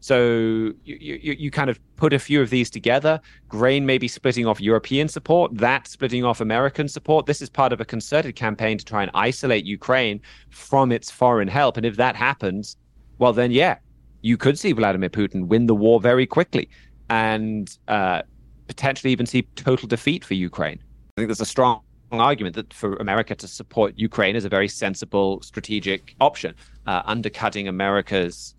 [0.00, 3.20] So you, you, you kind of put a few of these together.
[3.48, 7.26] Grain may be splitting off European support, that splitting off American support.
[7.26, 10.20] This is part of a concerted campaign to try and isolate Ukraine
[10.50, 11.76] from its foreign help.
[11.76, 12.76] And if that happens,
[13.18, 13.76] well, then, yeah,
[14.22, 16.68] you could see Vladimir Putin win the war very quickly
[17.08, 18.22] and uh,
[18.66, 20.78] potentially even see total defeat for Ukraine.
[21.16, 21.80] I think there's a strong
[22.12, 26.54] argument that for America to support Ukraine is a very sensible strategic option,
[26.86, 28.54] uh, undercutting America's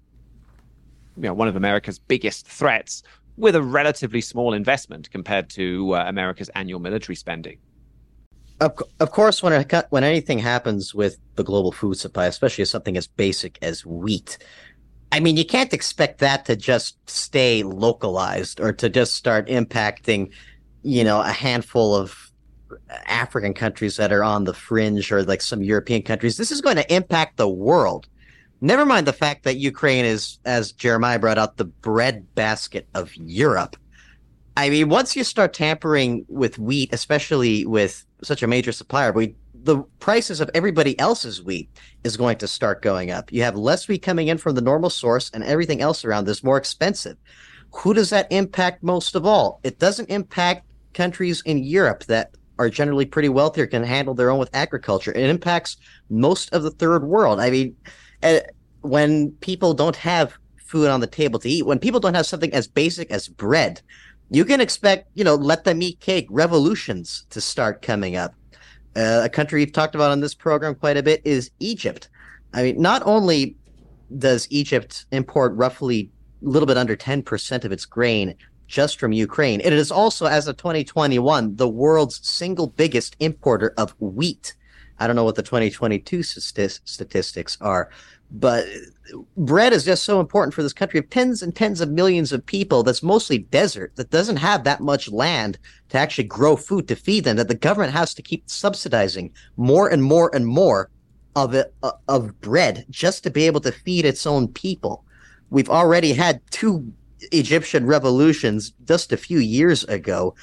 [1.17, 3.03] you know, one of America's biggest threats
[3.37, 7.57] with a relatively small investment compared to uh, America's annual military spending.
[8.59, 12.97] Of, of course, when it, when anything happens with the global food supply, especially something
[12.97, 14.39] as basic as wheat,
[15.11, 20.31] I mean, you can't expect that to just stay localized or to just start impacting,
[20.81, 22.31] you know, a handful of
[23.05, 26.37] African countries that are on the fringe or like some European countries.
[26.37, 28.07] This is going to impact the world.
[28.59, 33.15] Never mind the fact that Ukraine is, as Jeremiah brought out, the bread basket of
[33.15, 33.77] Europe.
[34.57, 39.35] I mean, once you start tampering with wheat, especially with such a major supplier, we
[39.53, 41.69] the prices of everybody else's wheat
[42.03, 43.31] is going to start going up.
[43.31, 46.43] You have less wheat coming in from the normal source, and everything else around is
[46.43, 47.17] more expensive.
[47.71, 49.59] Who does that impact most of all?
[49.63, 54.31] It doesn't impact countries in Europe that are generally pretty wealthy or can handle their
[54.31, 55.11] own with agriculture.
[55.11, 55.77] It impacts
[56.09, 57.39] most of the third world.
[57.39, 57.75] I mean,
[58.23, 58.39] uh,
[58.81, 60.33] when people don't have
[60.67, 63.81] food on the table to eat, when people don't have something as basic as bread,
[64.29, 68.33] you can expect, you know, let them eat cake revolutions to start coming up.
[68.95, 72.09] Uh, a country we've talked about on this program quite a bit is Egypt.
[72.53, 73.55] I mean, not only
[74.17, 76.09] does Egypt import roughly
[76.41, 78.35] a little bit under 10% of its grain
[78.67, 83.95] just from Ukraine, it is also, as of 2021, the world's single biggest importer of
[83.99, 84.55] wheat.
[84.99, 87.91] I don't know what the 2022 statistics are,
[88.29, 88.65] but
[89.37, 90.99] bread is just so important for this country.
[90.99, 94.81] Of tens and tens of millions of people that's mostly desert that doesn't have that
[94.81, 95.57] much land
[95.89, 99.87] to actually grow food to feed them that the government has to keep subsidizing more
[99.89, 100.89] and more and more
[101.35, 105.05] of it uh, of bread just to be able to feed its own people.
[105.49, 106.91] We've already had two
[107.31, 110.35] egyptian revolutions just a few years ago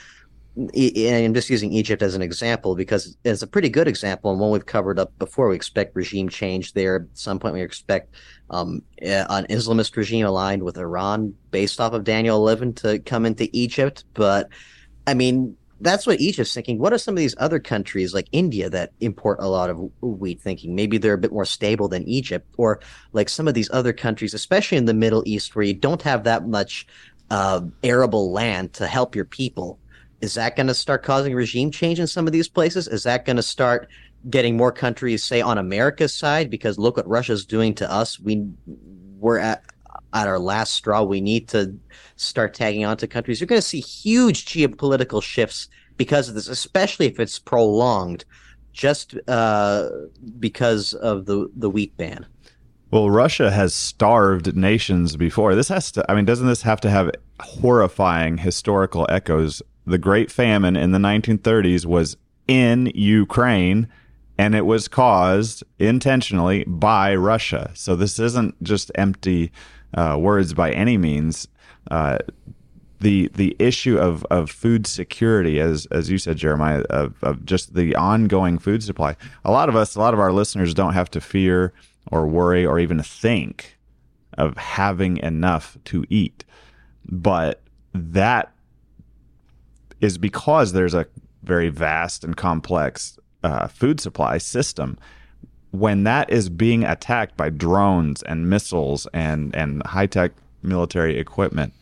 [0.57, 4.50] I'm just using Egypt as an example because it's a pretty good example and one
[4.50, 5.48] we've covered up before.
[5.48, 6.96] We expect regime change there.
[6.96, 8.14] At some point, we expect
[8.50, 13.48] um, an Islamist regime aligned with Iran based off of Daniel 11 to come into
[13.52, 14.05] Egypt.
[14.14, 14.48] But
[15.09, 16.78] I mean, that's what Egypt's thinking.
[16.78, 20.40] What are some of these other countries like India that import a lot of wheat
[20.40, 20.76] thinking?
[20.76, 22.80] Maybe they're a bit more stable than Egypt, or
[23.12, 26.24] like some of these other countries, especially in the Middle East, where you don't have
[26.24, 26.86] that much
[27.30, 29.78] uh, arable land to help your people
[30.20, 32.88] is that going to start causing regime change in some of these places?
[32.88, 33.88] Is that going to start
[34.30, 36.50] getting more countries, say, on America's side?
[36.50, 38.18] Because look what Russia's doing to us.
[38.18, 38.46] We
[39.18, 39.64] we're at
[40.12, 41.02] at our last straw.
[41.02, 41.76] We need to
[42.16, 43.40] start tagging on to countries.
[43.40, 48.24] You're going to see huge geopolitical shifts because of this, especially if it's prolonged,
[48.72, 49.88] just uh,
[50.38, 52.26] because of the the wheat ban.
[52.90, 55.56] Well, Russia has starved nations before.
[55.56, 56.10] This has to.
[56.10, 57.10] I mean, doesn't this have to have
[57.40, 62.16] horrifying historical echoes the Great Famine in the 1930s was
[62.47, 63.89] in Ukraine
[64.37, 67.70] and it was caused intentionally by Russia.
[67.74, 69.53] So this isn't just empty
[69.95, 71.47] uh, words by any means.
[71.91, 72.18] Uh,
[73.01, 77.74] the the issue of, of food security, as as you said, Jeremiah, of, of just
[77.74, 79.14] the ongoing food supply.
[79.45, 81.72] A lot of us, a lot of our listeners, don't have to fear
[82.11, 83.78] or worry or even think
[84.39, 86.45] of having enough to eat,
[87.05, 87.61] but
[87.93, 88.53] that
[90.05, 91.07] is because there's a
[91.42, 94.98] very vast and complex uh, food supply system.
[95.70, 100.32] When that is being attacked by drones and missiles and, and high tech
[100.62, 101.72] military equipment,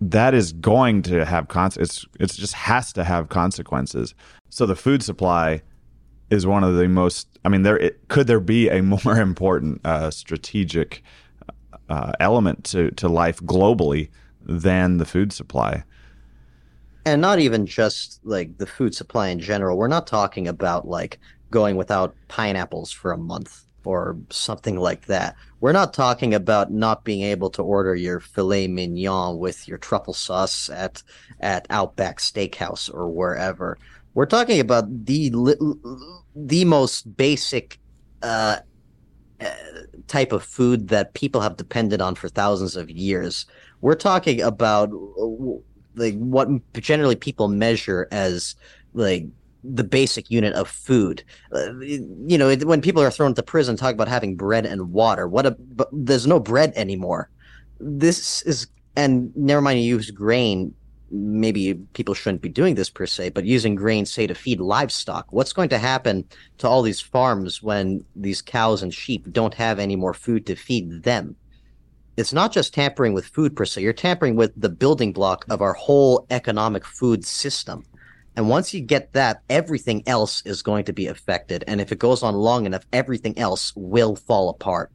[0.00, 2.06] that is going to have consequences.
[2.18, 4.14] It's, it just has to have consequences.
[4.50, 5.62] So the food supply
[6.30, 7.28] is one of the most.
[7.44, 11.02] I mean, there it, could there be a more important uh, strategic
[11.88, 14.10] uh, element to to life globally
[14.42, 15.84] than the food supply?
[17.04, 19.76] And not even just like the food supply in general.
[19.76, 21.18] We're not talking about like
[21.50, 25.36] going without pineapples for a month or something like that.
[25.60, 30.14] We're not talking about not being able to order your filet mignon with your truffle
[30.14, 31.02] sauce at
[31.40, 33.78] at Outback Steakhouse or wherever.
[34.14, 35.30] We're talking about the
[36.34, 37.78] the most basic
[38.22, 38.58] uh,
[39.40, 39.50] uh,
[40.06, 43.46] type of food that people have depended on for thousands of years.
[43.80, 44.90] We're talking about
[45.94, 48.54] like what generally people measure as
[48.92, 49.26] like
[49.64, 51.24] the basic unit of food.
[51.52, 55.26] Uh, you know, when people are thrown into prison, talk about having bread and water.
[55.26, 55.56] What a
[55.92, 57.30] there's no bread anymore.
[57.80, 58.66] this is,
[58.96, 60.74] and never mind, you use grain.
[61.10, 65.26] Maybe people shouldn't be doing this per se, but using grain, say, to feed livestock.
[65.32, 66.24] What's going to happen
[66.58, 70.56] to all these farms when these cows and sheep don't have any more food to
[70.56, 71.36] feed them?
[72.16, 75.60] It's not just tampering with food per se, you're tampering with the building block of
[75.60, 77.84] our whole economic food system.
[78.36, 81.64] And once you get that, everything else is going to be affected.
[81.66, 84.90] And if it goes on long enough, everything else will fall apart.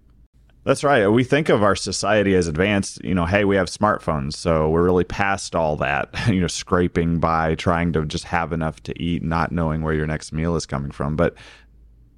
[0.66, 1.08] That's right.
[1.08, 3.04] We think of our society as advanced.
[3.04, 6.10] You know, hey, we have smartphones, so we're really past all that.
[6.30, 10.06] You know, scraping by, trying to just have enough to eat, not knowing where your
[10.06, 11.16] next meal is coming from.
[11.16, 11.34] But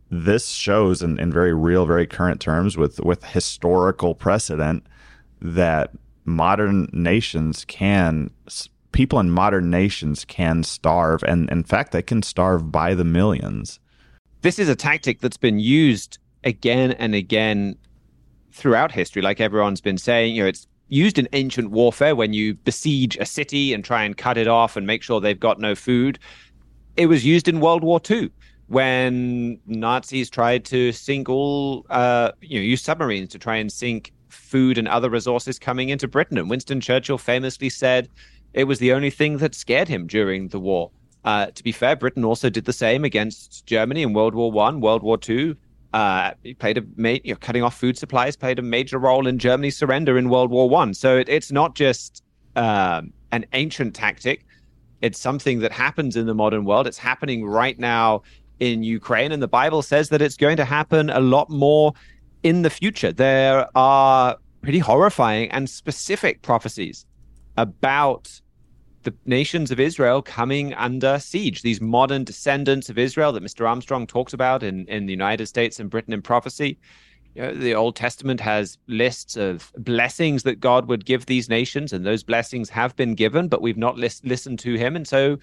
[0.09, 4.85] this shows, in, in very real, very current terms, with with historical precedent,
[5.41, 5.91] that
[6.25, 8.29] modern nations can
[8.91, 13.79] people in modern nations can starve, and in fact, they can starve by the millions.
[14.41, 17.75] This is a tactic that's been used again and again
[18.51, 20.35] throughout history, like everyone's been saying.
[20.35, 24.17] You know, it's used in ancient warfare when you besiege a city and try and
[24.17, 26.19] cut it off and make sure they've got no food.
[26.97, 28.31] It was used in World War II
[28.67, 34.11] when Nazis tried to sink all, uh, you know, use submarines to try and sink
[34.33, 36.37] food and other resources coming into Britain.
[36.37, 38.09] And Winston Churchill famously said,
[38.53, 40.91] it was the only thing that scared him during the war.
[41.23, 44.81] Uh, to be fair, Britain also did the same against Germany in World War One,
[44.81, 45.55] World War Two.
[45.93, 49.37] Uh, played a ma- you know, cutting off food supplies played a major role in
[49.37, 50.93] Germany's surrender in World War One.
[50.93, 52.23] So it, it's not just
[52.55, 54.45] um, an ancient tactic;
[55.01, 56.87] it's something that happens in the modern world.
[56.87, 58.23] It's happening right now
[58.59, 61.93] in Ukraine, and the Bible says that it's going to happen a lot more
[62.43, 63.11] in the future.
[63.11, 67.05] There are pretty horrifying and specific prophecies
[67.57, 68.41] about
[69.03, 71.61] the nations of Israel coming under siege.
[71.63, 73.67] These modern descendants of Israel that Mr.
[73.67, 76.77] Armstrong talks about in, in the United States and Britain in prophecy.
[77.33, 81.93] You know, the Old Testament has lists of blessings that God would give these nations,
[81.93, 84.95] and those blessings have been given, but we've not lis- listened to Him.
[84.95, 85.37] And so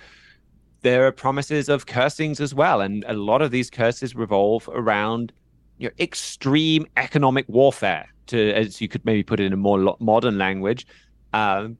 [0.83, 2.81] there are promises of cursings as well.
[2.81, 5.33] And a lot of these curses revolve around
[5.79, 9.97] you know, extreme economic warfare, to as you could maybe put it in a more
[10.01, 10.87] modern language.
[11.33, 11.79] Um,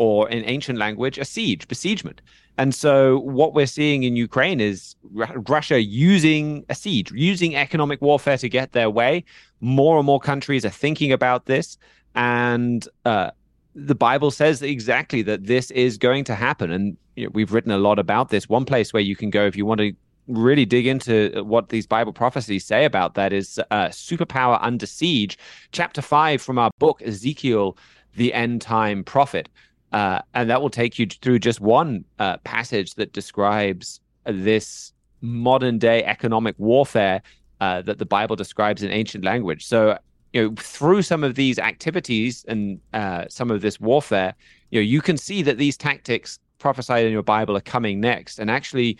[0.00, 2.22] or in ancient language, a siege, besiegement.
[2.56, 8.00] And so what we're seeing in Ukraine is R- Russia using a siege, using economic
[8.00, 9.24] warfare to get their way.
[9.60, 11.76] More and more countries are thinking about this.
[12.14, 13.32] And uh,
[13.74, 16.70] the Bible says exactly that this is going to happen.
[16.70, 18.48] And you know, we've written a lot about this.
[18.48, 19.92] One place where you can go if you want to
[20.30, 25.38] really dig into what these Bible prophecies say about that is uh, Superpower Under Siege,
[25.72, 27.76] chapter five from our book, Ezekiel,
[28.16, 29.48] the End Time Prophet.
[29.92, 35.78] Uh, and that will take you through just one uh, passage that describes this modern
[35.78, 37.20] day economic warfare
[37.60, 39.66] uh, that the Bible describes in ancient language.
[39.66, 39.98] So,
[40.32, 44.34] you know, through some of these activities and uh, some of this warfare,
[44.70, 48.38] you know, you can see that these tactics prophesied in your Bible are coming next.
[48.38, 48.96] And actually,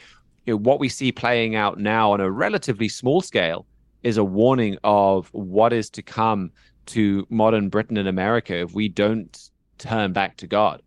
[0.51, 3.67] you know, what we see playing out now on a relatively small scale
[4.03, 6.51] is a warning of what is to come
[6.87, 10.83] to modern Britain and America if we don't turn back to God.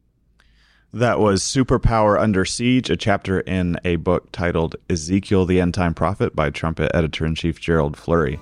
[0.91, 5.93] That was Superpower Under Siege, a chapter in a book titled Ezekiel the End Time
[5.93, 8.41] Prophet by Trumpet Editor in Chief Gerald Flurry.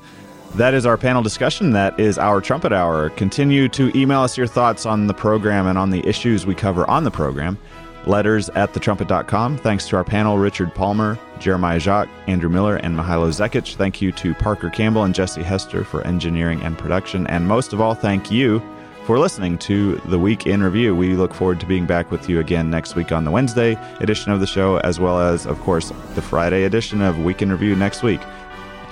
[0.55, 1.69] That is our panel discussion.
[1.71, 3.11] That is our Trumpet Hour.
[3.11, 6.89] Continue to email us your thoughts on the program and on the issues we cover
[6.89, 7.59] on the program.
[8.05, 9.57] Letters at thetrumpet.com.
[9.57, 13.75] Thanks to our panel, Richard Palmer, Jeremiah Jacques, Andrew Miller, and Mihailo Zekic.
[13.75, 17.27] Thank you to Parker Campbell and Jesse Hester for engineering and production.
[17.27, 18.61] And most of all, thank you
[19.05, 20.95] for listening to the Week in Review.
[20.95, 24.31] We look forward to being back with you again next week on the Wednesday edition
[24.31, 27.75] of the show, as well as, of course, the Friday edition of Week in Review
[27.75, 28.21] next week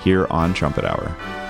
[0.02, 1.49] here on Trumpet Hour.